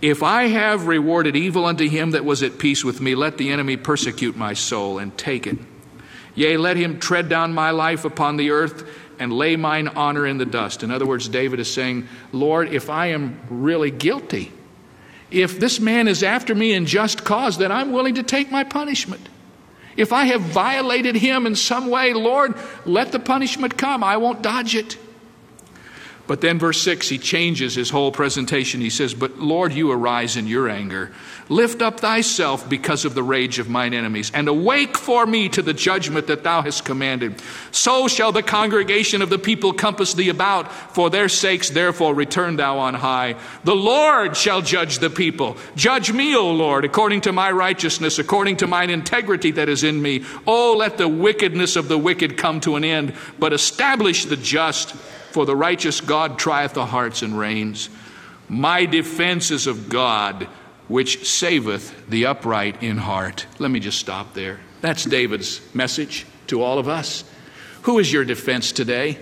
If 0.00 0.22
I 0.22 0.44
have 0.44 0.86
rewarded 0.86 1.34
evil 1.34 1.66
unto 1.66 1.88
him 1.88 2.12
that 2.12 2.24
was 2.24 2.44
at 2.44 2.60
peace 2.60 2.84
with 2.84 3.00
me, 3.00 3.16
let 3.16 3.38
the 3.38 3.50
enemy 3.50 3.76
persecute 3.76 4.36
my 4.36 4.54
soul 4.54 4.98
and 4.98 5.18
take 5.18 5.48
it. 5.48 5.58
Yea, 6.40 6.56
let 6.56 6.78
him 6.78 6.98
tread 6.98 7.28
down 7.28 7.52
my 7.52 7.70
life 7.70 8.06
upon 8.06 8.38
the 8.38 8.48
earth 8.48 8.88
and 9.18 9.30
lay 9.30 9.56
mine 9.56 9.88
honor 9.88 10.26
in 10.26 10.38
the 10.38 10.46
dust. 10.46 10.82
In 10.82 10.90
other 10.90 11.04
words, 11.04 11.28
David 11.28 11.60
is 11.60 11.70
saying, 11.70 12.08
Lord, 12.32 12.72
if 12.72 12.88
I 12.88 13.08
am 13.08 13.38
really 13.50 13.90
guilty, 13.90 14.50
if 15.30 15.60
this 15.60 15.80
man 15.80 16.08
is 16.08 16.22
after 16.22 16.54
me 16.54 16.72
in 16.72 16.86
just 16.86 17.24
cause, 17.24 17.58
then 17.58 17.70
I'm 17.70 17.92
willing 17.92 18.14
to 18.14 18.22
take 18.22 18.50
my 18.50 18.64
punishment. 18.64 19.28
If 19.98 20.14
I 20.14 20.24
have 20.24 20.40
violated 20.40 21.14
him 21.14 21.44
in 21.44 21.56
some 21.56 21.90
way, 21.90 22.14
Lord, 22.14 22.54
let 22.86 23.12
the 23.12 23.18
punishment 23.18 23.76
come. 23.76 24.02
I 24.02 24.16
won't 24.16 24.40
dodge 24.40 24.74
it. 24.74 24.96
But 26.30 26.42
then, 26.42 26.60
verse 26.60 26.80
6, 26.82 27.08
he 27.08 27.18
changes 27.18 27.74
his 27.74 27.90
whole 27.90 28.12
presentation. 28.12 28.80
He 28.80 28.88
says, 28.88 29.14
But 29.14 29.40
Lord, 29.40 29.72
you 29.72 29.90
arise 29.90 30.36
in 30.36 30.46
your 30.46 30.68
anger. 30.68 31.10
Lift 31.48 31.82
up 31.82 31.98
thyself 31.98 32.68
because 32.68 33.04
of 33.04 33.14
the 33.14 33.22
rage 33.24 33.58
of 33.58 33.68
mine 33.68 33.94
enemies, 33.94 34.30
and 34.32 34.46
awake 34.46 34.96
for 34.96 35.26
me 35.26 35.48
to 35.48 35.60
the 35.60 35.74
judgment 35.74 36.28
that 36.28 36.44
thou 36.44 36.62
hast 36.62 36.84
commanded. 36.84 37.42
So 37.72 38.06
shall 38.06 38.30
the 38.30 38.44
congregation 38.44 39.22
of 39.22 39.28
the 39.28 39.40
people 39.40 39.72
compass 39.72 40.14
thee 40.14 40.28
about. 40.28 40.70
For 40.94 41.10
their 41.10 41.28
sakes, 41.28 41.68
therefore, 41.68 42.14
return 42.14 42.54
thou 42.54 42.78
on 42.78 42.94
high. 42.94 43.34
The 43.64 43.74
Lord 43.74 44.36
shall 44.36 44.62
judge 44.62 45.00
the 45.00 45.10
people. 45.10 45.56
Judge 45.74 46.12
me, 46.12 46.36
O 46.36 46.52
Lord, 46.52 46.84
according 46.84 47.22
to 47.22 47.32
my 47.32 47.50
righteousness, 47.50 48.20
according 48.20 48.58
to 48.58 48.68
mine 48.68 48.90
integrity 48.90 49.50
that 49.50 49.68
is 49.68 49.82
in 49.82 50.00
me. 50.00 50.24
Oh, 50.46 50.76
let 50.78 50.96
the 50.96 51.08
wickedness 51.08 51.74
of 51.74 51.88
the 51.88 51.98
wicked 51.98 52.36
come 52.36 52.60
to 52.60 52.76
an 52.76 52.84
end, 52.84 53.14
but 53.40 53.52
establish 53.52 54.26
the 54.26 54.36
just. 54.36 54.94
For 55.30 55.46
the 55.46 55.56
righteous 55.56 56.00
God 56.00 56.38
trieth 56.38 56.74
the 56.74 56.86
hearts 56.86 57.22
and 57.22 57.38
reins. 57.38 57.88
My 58.48 58.84
defense 58.84 59.50
is 59.50 59.66
of 59.66 59.88
God, 59.88 60.48
which 60.88 61.28
saveth 61.28 62.08
the 62.08 62.26
upright 62.26 62.82
in 62.82 62.96
heart. 62.96 63.46
Let 63.58 63.70
me 63.70 63.78
just 63.78 63.98
stop 63.98 64.34
there. 64.34 64.60
That's 64.80 65.04
David's 65.04 65.60
message 65.74 66.26
to 66.48 66.62
all 66.62 66.78
of 66.78 66.88
us. 66.88 67.24
Who 67.82 67.98
is 67.98 68.12
your 68.12 68.24
defense 68.24 68.72
today? 68.72 69.18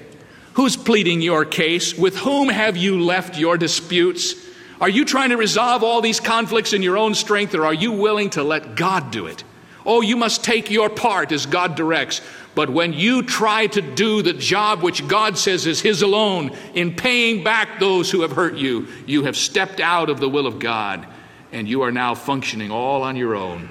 Who's 0.54 0.76
pleading 0.76 1.20
your 1.20 1.44
case? 1.44 1.96
With 1.96 2.16
whom 2.16 2.48
have 2.48 2.76
you 2.76 3.00
left 3.00 3.38
your 3.38 3.58
disputes? 3.58 4.34
Are 4.80 4.88
you 4.88 5.04
trying 5.04 5.30
to 5.30 5.36
resolve 5.36 5.84
all 5.84 6.00
these 6.00 6.20
conflicts 6.20 6.72
in 6.72 6.82
your 6.82 6.96
own 6.96 7.14
strength, 7.14 7.54
or 7.54 7.66
are 7.66 7.74
you 7.74 7.92
willing 7.92 8.30
to 8.30 8.42
let 8.42 8.76
God 8.76 9.10
do 9.10 9.26
it? 9.26 9.44
Oh, 9.84 10.00
you 10.00 10.16
must 10.16 10.42
take 10.42 10.70
your 10.70 10.88
part 10.88 11.32
as 11.32 11.46
God 11.46 11.74
directs. 11.74 12.20
But 12.58 12.70
when 12.70 12.92
you 12.92 13.22
try 13.22 13.68
to 13.68 13.80
do 13.80 14.20
the 14.20 14.32
job 14.32 14.82
which 14.82 15.06
God 15.06 15.38
says 15.38 15.64
is 15.64 15.80
His 15.80 16.02
alone 16.02 16.50
in 16.74 16.92
paying 16.92 17.44
back 17.44 17.78
those 17.78 18.10
who 18.10 18.22
have 18.22 18.32
hurt 18.32 18.56
you, 18.56 18.88
you 19.06 19.22
have 19.22 19.36
stepped 19.36 19.78
out 19.78 20.10
of 20.10 20.18
the 20.18 20.28
will 20.28 20.44
of 20.44 20.58
God 20.58 21.06
and 21.52 21.68
you 21.68 21.82
are 21.82 21.92
now 21.92 22.16
functioning 22.16 22.72
all 22.72 23.04
on 23.04 23.14
your 23.14 23.36
own. 23.36 23.68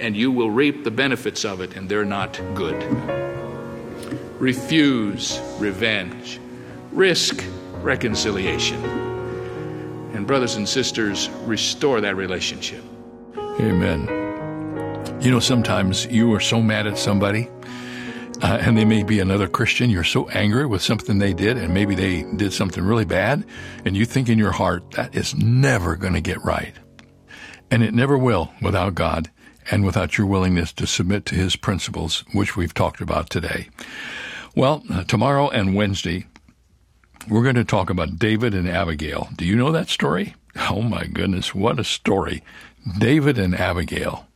And 0.00 0.16
you 0.16 0.32
will 0.32 0.50
reap 0.50 0.82
the 0.82 0.90
benefits 0.90 1.44
of 1.44 1.60
it, 1.60 1.76
and 1.76 1.88
they're 1.88 2.04
not 2.04 2.40
good. 2.56 2.74
Refuse 4.40 5.40
revenge, 5.60 6.40
risk 6.90 7.44
reconciliation. 7.82 8.84
And, 10.12 10.26
brothers 10.26 10.56
and 10.56 10.68
sisters, 10.68 11.30
restore 11.44 12.00
that 12.00 12.16
relationship. 12.16 12.82
Amen. 13.60 14.08
You 15.20 15.30
know, 15.30 15.38
sometimes 15.38 16.06
you 16.06 16.34
are 16.34 16.40
so 16.40 16.60
mad 16.60 16.88
at 16.88 16.98
somebody 16.98 17.48
uh, 18.42 18.58
and 18.60 18.76
they 18.76 18.84
may 18.84 19.02
be 19.02 19.20
another 19.20 19.48
Christian. 19.48 19.90
You're 19.90 20.04
so 20.04 20.28
angry 20.28 20.66
with 20.66 20.82
something 20.82 21.18
they 21.18 21.32
did, 21.32 21.56
and 21.56 21.72
maybe 21.72 21.94
they 21.94 22.22
did 22.36 22.52
something 22.52 22.84
really 22.84 23.04
bad, 23.04 23.44
and 23.84 23.96
you 23.96 24.04
think 24.04 24.28
in 24.28 24.38
your 24.38 24.52
heart, 24.52 24.90
that 24.92 25.14
is 25.14 25.34
never 25.34 25.96
going 25.96 26.14
to 26.14 26.20
get 26.20 26.44
right. 26.44 26.74
And 27.70 27.82
it 27.82 27.94
never 27.94 28.16
will 28.16 28.52
without 28.62 28.94
God 28.94 29.30
and 29.70 29.84
without 29.84 30.16
your 30.16 30.26
willingness 30.26 30.72
to 30.74 30.86
submit 30.86 31.26
to 31.26 31.34
His 31.34 31.56
principles, 31.56 32.24
which 32.32 32.56
we've 32.56 32.74
talked 32.74 33.00
about 33.00 33.30
today. 33.30 33.68
Well, 34.54 34.82
uh, 34.90 35.04
tomorrow 35.04 35.48
and 35.48 35.74
Wednesday, 35.74 36.26
we're 37.28 37.42
going 37.42 37.56
to 37.56 37.64
talk 37.64 37.90
about 37.90 38.18
David 38.18 38.54
and 38.54 38.68
Abigail. 38.68 39.28
Do 39.36 39.44
you 39.44 39.56
know 39.56 39.72
that 39.72 39.88
story? 39.88 40.34
Oh 40.70 40.82
my 40.82 41.06
goodness, 41.06 41.54
what 41.54 41.80
a 41.80 41.84
story. 41.84 42.42
David 42.98 43.38
and 43.38 43.54
Abigail. 43.54 44.26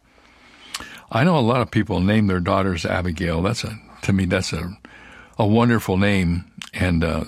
I 1.11 1.25
know 1.25 1.39
a 1.39 1.41
lot 1.41 1.61
of 1.61 1.71
people 1.71 2.01
name 2.01 2.27
their 2.27 2.41
daughters 2.41 2.85
Abigail. 2.85 3.43
That's 3.43 3.65
a 3.65 3.81
to 4.03 4.13
me, 4.13 4.25
that's 4.27 4.53
a, 4.53 4.77
a 5.39 5.47
wonderful 5.47 5.97
name. 5.97 6.51
And, 6.73 7.05
uh, 7.05 7.25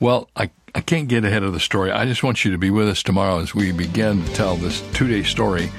well, 0.00 0.28
I, 0.36 0.50
I 0.74 0.80
can't 0.80 1.08
get 1.08 1.24
ahead 1.24 1.42
of 1.42 1.52
the 1.52 1.60
story. 1.60 1.90
I 1.90 2.04
just 2.04 2.22
want 2.22 2.44
you 2.44 2.50
to 2.52 2.58
be 2.58 2.70
with 2.70 2.88
us 2.88 3.02
tomorrow 3.02 3.38
as 3.38 3.54
we 3.54 3.72
begin 3.72 4.24
to 4.24 4.34
tell 4.34 4.56
this 4.56 4.82
two 4.92 5.08
day 5.08 5.22
story 5.22 5.70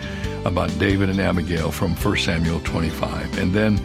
about 0.46 0.78
David 0.80 1.10
and 1.10 1.20
Abigail 1.20 1.72
from 1.72 1.96
1 1.96 2.18
Samuel 2.18 2.60
25. 2.62 3.38
And 3.38 3.54
then 3.54 3.78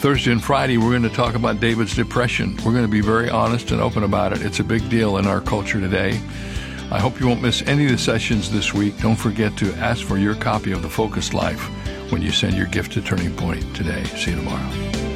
Thursday 0.00 0.32
and 0.32 0.42
Friday, 0.42 0.78
we're 0.78 0.90
going 0.90 1.02
to 1.02 1.08
talk 1.08 1.34
about 1.34 1.60
David's 1.60 1.94
depression. 1.96 2.56
We're 2.64 2.72
going 2.72 2.84
to 2.84 2.88
be 2.88 3.00
very 3.00 3.28
honest 3.28 3.70
and 3.70 3.80
open 3.80 4.02
about 4.02 4.32
it. 4.32 4.42
It's 4.42 4.60
a 4.60 4.64
big 4.64 4.88
deal 4.88 5.18
in 5.18 5.26
our 5.26 5.40
culture 5.40 5.80
today. 5.80 6.20
I 6.92 6.98
hope 6.98 7.20
you 7.20 7.28
won't 7.28 7.42
miss 7.42 7.62
any 7.62 7.84
of 7.84 7.92
the 7.92 7.98
sessions 7.98 8.50
this 8.50 8.74
week. 8.74 8.98
Don't 8.98 9.16
forget 9.16 9.56
to 9.58 9.72
ask 9.74 10.04
for 10.04 10.18
your 10.18 10.34
copy 10.34 10.72
of 10.72 10.82
The 10.82 10.88
Focused 10.88 11.34
Life 11.34 11.60
when 12.10 12.22
you 12.22 12.32
send 12.32 12.54
your 12.54 12.66
gift 12.66 12.92
to 12.92 13.02
Turning 13.02 13.34
Point 13.36 13.76
today. 13.76 14.02
See 14.04 14.30
you 14.30 14.36
tomorrow. 14.38 15.09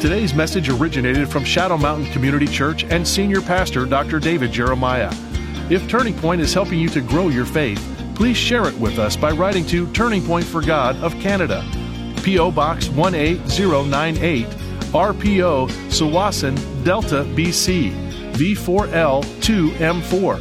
Today's 0.00 0.34
message 0.34 0.68
originated 0.68 1.28
from 1.28 1.42
Shadow 1.42 1.76
Mountain 1.78 2.12
Community 2.12 2.46
Church 2.46 2.84
and 2.84 3.08
Senior 3.08 3.40
Pastor 3.40 3.86
Dr. 3.86 4.20
David 4.20 4.52
Jeremiah. 4.52 5.10
If 5.70 5.88
Turning 5.88 6.12
Point 6.14 6.42
is 6.42 6.52
helping 6.52 6.78
you 6.78 6.90
to 6.90 7.00
grow 7.00 7.28
your 7.28 7.46
faith, 7.46 7.82
please 8.14 8.36
share 8.36 8.68
it 8.68 8.78
with 8.78 8.98
us 8.98 9.16
by 9.16 9.30
writing 9.30 9.64
to 9.68 9.90
Turning 9.92 10.22
Point 10.22 10.44
for 10.44 10.60
God 10.60 10.96
of 10.96 11.14
Canada, 11.14 11.64
P.O. 12.22 12.50
Box 12.50 12.88
18098, 12.88 14.46
RPO, 14.46 15.70
Tsawwassen, 15.88 16.84
Delta, 16.84 17.24
BC, 17.34 17.90
V4L2M4. 18.34 20.40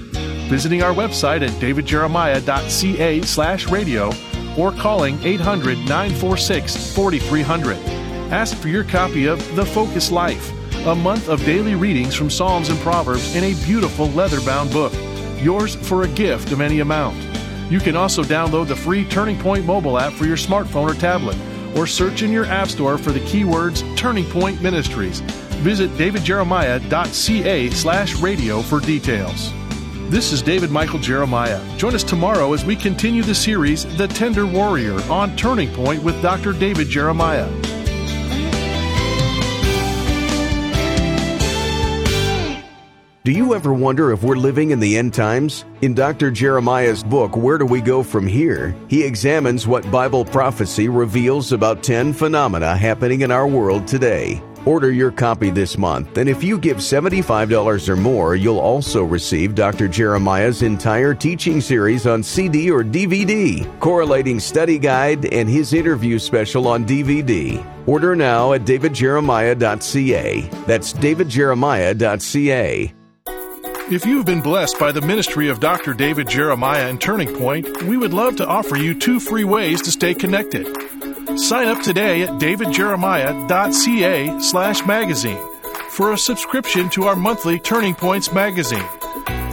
Visiting 0.50 0.84
our 0.84 0.94
website 0.94 1.48
at 1.48 1.52
davidjeremiah.ca 1.62 3.22
slash 3.22 3.68
radio 3.68 4.12
or 4.58 4.74
calling 4.74 5.18
800 5.24 5.78
946 5.78 6.94
4300. 6.94 7.95
Ask 8.32 8.58
for 8.58 8.70
your 8.70 8.84
copy 8.84 9.28
of 9.28 9.56
The 9.56 9.66
Focus 9.66 10.12
Life, 10.12 10.52
a 10.88 10.96
month 10.96 11.30
of 11.30 11.46
daily 11.46 11.76
readings 11.76 12.16
from 12.16 12.32
Psalms 12.32 12.70
and 12.70 12.80
Proverbs 12.80 13.36
in 13.36 13.44
a 13.44 13.66
beautiful 13.66 14.08
leather 14.10 14.42
bound 14.42 14.72
book, 14.72 14.92
yours 15.40 15.76
for 15.76 16.04
a 16.04 16.08
gift 16.08 16.52
of 16.52 16.60
any 16.60 16.80
amount. 16.80 17.16
You 17.72 17.80
can 17.80 17.96
also 17.96 18.24
download 18.24 18.68
the 18.68 18.76
free 18.76 19.06
Turning 19.06 19.38
Point 19.38 19.64
mobile 19.66 20.00
app 20.00 20.12
for 20.12 20.26
your 20.26 20.38
smartphone 20.38 20.90
or 20.90 20.96
tablet, 20.96 21.38
or 21.78 21.86
search 21.86 22.24
in 22.24 22.32
your 22.32 22.46
app 22.46 22.68
store 22.68 22.98
for 22.98 23.12
the 23.12 23.20
keywords 23.20 23.96
Turning 23.96 24.26
Point 24.26 24.60
Ministries. 24.60 25.20
Visit 25.62 25.92
davidjeremiah.ca 25.92 27.70
slash 27.70 28.16
radio 28.16 28.62
for 28.64 28.80
details. 28.80 29.54
This 30.10 30.32
is 30.32 30.42
David 30.42 30.72
Michael 30.72 31.00
Jeremiah. 31.00 31.62
Join 31.78 31.94
us 31.94 32.04
tomorrow 32.04 32.54
as 32.54 32.66
we 32.66 32.76
continue 32.76 33.22
the 33.22 33.36
series 33.36 33.86
The 33.98 34.08
Tender 34.08 34.48
Warrior 34.48 35.00
on 35.12 35.36
Turning 35.36 35.72
Point 35.74 36.02
with 36.02 36.20
Dr. 36.24 36.54
David 36.54 36.90
Jeremiah. 36.90 37.50
Do 43.26 43.32
you 43.32 43.56
ever 43.56 43.74
wonder 43.74 44.12
if 44.12 44.22
we're 44.22 44.36
living 44.36 44.70
in 44.70 44.80
the 44.80 45.00
end 45.00 45.16
times? 45.16 45.66
In 45.82 45.96
Dr. 45.96 46.30
Jeremiah's 46.30 47.04
book, 47.04 47.36
Where 47.36 47.58
Do 47.58 47.66
We 47.66 47.82
Go 47.82 48.04
From 48.04 48.28
Here? 48.28 48.76
he 48.88 49.04
examines 49.04 49.66
what 49.66 49.90
Bible 49.90 50.24
prophecy 50.24 50.90
reveals 50.90 51.52
about 51.52 51.82
10 51.82 52.14
phenomena 52.14 52.78
happening 52.78 53.22
in 53.22 53.32
our 53.32 53.48
world 53.48 53.88
today. 53.88 54.44
Order 54.68 54.92
your 54.92 55.10
copy 55.10 55.50
this 55.50 55.76
month, 55.76 56.20
and 56.20 56.30
if 56.30 56.44
you 56.44 56.60
give 56.60 56.78
$75 56.78 57.90
or 57.90 57.96
more, 57.96 58.36
you'll 58.36 58.60
also 58.60 59.04
receive 59.04 59.56
Dr. 59.56 59.88
Jeremiah's 59.88 60.62
entire 60.62 61.16
teaching 61.16 61.62
series 61.62 62.06
on 62.06 62.22
CD 62.22 62.70
or 62.70 62.84
DVD, 62.84 63.68
correlating 63.80 64.40
study 64.40 64.78
guide, 64.78 65.34
and 65.34 65.50
his 65.50 65.74
interview 65.74 66.20
special 66.20 66.68
on 66.68 66.86
DVD. 66.86 67.66
Order 67.88 68.16
now 68.16 68.54
at 68.54 68.66
davidjeremiah.ca. 68.66 70.42
That's 70.68 70.94
davidjeremiah.ca. 70.94 72.95
If 73.88 74.04
you've 74.04 74.26
been 74.26 74.42
blessed 74.42 74.80
by 74.80 74.92
the 74.92 75.02
ministry 75.02 75.48
of 75.48 75.60
Dr. 75.60 75.94
David 75.94 76.28
Jeremiah 76.28 76.90
and 76.90 77.00
Turning 77.00 77.32
Point, 77.36 77.84
we 77.84 77.98
would 77.98 78.16
love 78.16 78.36
to 78.38 78.48
offer 78.48 78.76
you 78.76 78.96
two 78.96 79.20
free 79.20 79.44
ways 79.44 79.80
to 79.84 79.92
stay 79.92 80.16
connected. 80.16 80.66
Sign 81.38 81.68
up 81.68 81.84
today 81.84 82.24
at 82.24 82.40
davidjeremiah.ca 82.40 84.40
slash 84.40 84.84
magazine 84.88 85.38
for 85.90 86.14
a 86.14 86.18
subscription 86.18 86.90
to 86.90 87.04
our 87.04 87.16
monthly 87.16 87.60
Turning 87.60 87.94
Points 87.94 88.34
magazine. 88.34 88.88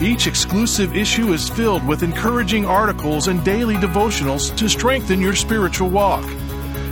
Each 0.01 0.25
exclusive 0.25 0.95
issue 0.95 1.31
is 1.31 1.47
filled 1.47 1.87
with 1.87 2.01
encouraging 2.01 2.65
articles 2.65 3.27
and 3.27 3.45
daily 3.45 3.75
devotionals 3.75 4.57
to 4.57 4.67
strengthen 4.67 5.21
your 5.21 5.35
spiritual 5.35 5.89
walk. 5.89 6.27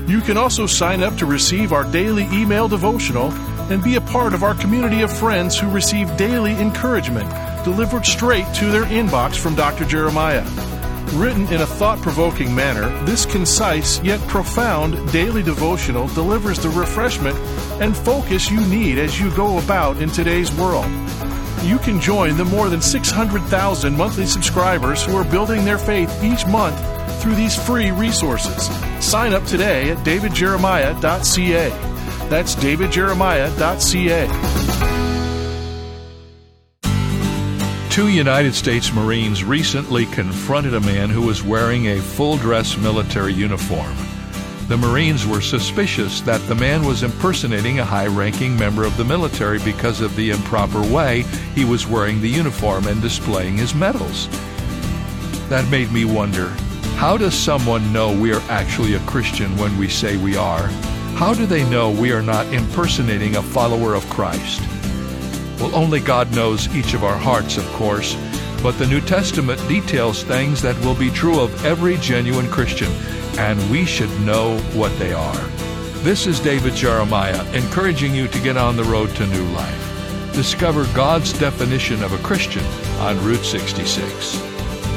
You 0.08 0.22
can 0.22 0.38
also 0.38 0.68
sign 0.68 1.02
up 1.02 1.18
to 1.18 1.26
receive 1.26 1.74
our 1.74 1.92
daily 1.92 2.26
email 2.26 2.68
devotional 2.68 3.32
and 3.72 3.84
be 3.84 3.96
a 3.96 4.02
part 4.02 4.34
of 4.34 4.44
our 4.44 4.54
community 4.56 5.02
of 5.02 5.12
friends 5.12 5.58
who 5.58 5.70
receive 5.70 6.18
daily 6.18 6.52
encouragement 6.60 7.30
delivered 7.64 8.06
straight 8.06 8.46
to 8.54 8.70
their 8.70 8.84
inbox 8.84 9.38
from 9.38 9.56
Dr. 9.56 9.86
Jeremiah. 9.86 10.44
Written 11.14 11.48
in 11.48 11.62
a 11.62 11.66
thought 11.66 12.02
provoking 12.02 12.54
manner, 12.54 12.90
this 13.06 13.26
concise 13.26 14.02
yet 14.04 14.20
profound 14.28 15.12
daily 15.12 15.42
devotional 15.42 16.08
delivers 16.10 16.60
the 16.60 16.70
refreshment 16.70 17.38
and 17.82 17.96
focus 17.96 18.52
you 18.52 18.60
need 18.68 18.98
as 18.98 19.20
you 19.20 19.34
go 19.36 19.58
about 19.60 20.02
in 20.02 20.10
today's 20.10 20.52
world. 20.54 20.90
You 21.64 21.78
can 21.78 22.02
join 22.02 22.38
the 22.38 22.46
more 22.46 22.70
than 22.70 22.82
600,000 22.82 23.96
monthly 23.96 24.26
subscribers 24.26 25.04
who 25.06 25.16
are 25.16 25.24
building 25.24 25.64
their 25.64 25.78
faith 25.78 26.24
each 26.24 26.46
month 26.48 26.78
through 27.22 27.36
these 27.36 27.56
free 27.56 27.92
resources. 27.92 28.70
Sign 29.06 29.34
up 29.34 29.46
today 29.46 29.92
at 29.92 29.98
davidjeremiah.ca. 30.00 31.91
That's 32.32 32.56
davidjeremiah.ca. 32.56 34.30
Two 37.90 38.08
United 38.08 38.56
States 38.56 38.94
Marines 38.94 39.44
recently 39.44 40.06
confronted 40.06 40.74
a 40.74 40.80
man 40.80 41.10
who 41.10 41.24
was 41.24 41.44
wearing 41.44 41.88
a 41.88 42.00
full 42.00 42.38
dress 42.38 42.78
military 42.78 43.34
uniform. 43.34 43.94
The 44.70 44.78
Marines 44.78 45.28
were 45.28 45.42
suspicious 45.42 46.22
that 46.22 46.40
the 46.48 46.56
man 46.56 46.86
was 46.86 47.04
impersonating 47.04 47.80
a 47.80 47.86
high 47.86 48.08
ranking 48.08 48.58
member 48.58 48.86
of 48.86 48.96
the 48.96 49.04
military 49.04 49.60
because 49.60 50.00
of 50.00 50.16
the 50.16 50.30
improper 50.30 50.82
way 50.84 51.24
he 51.54 51.66
was 51.66 51.86
wearing 51.86 52.22
the 52.22 52.30
uniform 52.30 52.88
and 52.88 53.02
displaying 53.02 53.58
his 53.58 53.76
medals. 53.76 54.30
That 55.50 55.70
made 55.70 55.92
me 55.92 56.06
wonder 56.06 56.48
how 56.96 57.18
does 57.18 57.34
someone 57.34 57.92
know 57.92 58.18
we 58.18 58.32
are 58.34 58.44
actually 58.48 58.94
a 58.94 59.00
Christian 59.00 59.58
when 59.58 59.78
we 59.78 59.90
say 59.90 60.16
we 60.16 60.38
are? 60.38 60.70
How 61.16 61.34
do 61.34 61.46
they 61.46 61.68
know 61.70 61.92
we 61.92 62.12
are 62.12 62.22
not 62.22 62.52
impersonating 62.54 63.36
a 63.36 63.44
follower 63.44 63.94
of 63.94 64.10
Christ? 64.10 64.62
Well, 65.60 65.76
only 65.76 66.00
God 66.00 66.34
knows 66.34 66.74
each 66.76 66.94
of 66.94 67.04
our 67.04 67.18
hearts, 67.18 67.58
of 67.58 67.66
course, 67.74 68.16
but 68.64 68.78
the 68.80 68.88
New 68.88 69.02
Testament 69.02 69.60
details 69.68 70.24
things 70.24 70.62
that 70.64 70.80
will 70.84 70.96
be 70.96 71.12
true 71.12 71.40
of 71.40 71.66
every 71.66 71.98
genuine 71.98 72.50
Christian, 72.50 72.92
and 73.38 73.72
we 73.72 73.86
should 73.86 74.10
know 74.22 74.58
what 74.74 74.98
they 74.98 75.14
are. 75.14 75.48
This 76.04 76.26
is 76.26 76.40
David 76.40 76.74
Jeremiah 76.74 77.46
encouraging 77.54 78.16
you 78.16 78.28
to 78.28 78.40
get 78.40 78.58
on 78.58 78.76
the 78.76 78.84
road 78.84 79.16
to 79.18 79.28
new 79.28 79.46
life. 79.50 80.34
Discover 80.34 80.86
God's 80.96 81.32
definition 81.34 82.04
of 82.04 82.14
a 82.14 82.24
Christian 82.24 82.64
on 83.00 83.24
Route 83.24 83.46
66. 83.46 84.42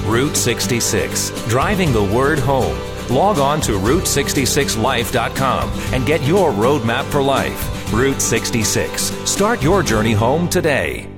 Route 0.06 0.36
66, 0.36 1.30
driving 1.48 1.92
the 1.92 2.04
word 2.04 2.38
home. 2.38 2.93
Log 3.10 3.38
on 3.38 3.60
to 3.62 3.72
Route66Life.com 3.72 5.70
and 5.92 6.06
get 6.06 6.22
your 6.22 6.50
roadmap 6.50 7.04
for 7.04 7.22
life. 7.22 7.92
Route 7.92 8.20
66. 8.20 9.02
Start 9.28 9.62
your 9.62 9.82
journey 9.82 10.12
home 10.12 10.48
today. 10.48 11.13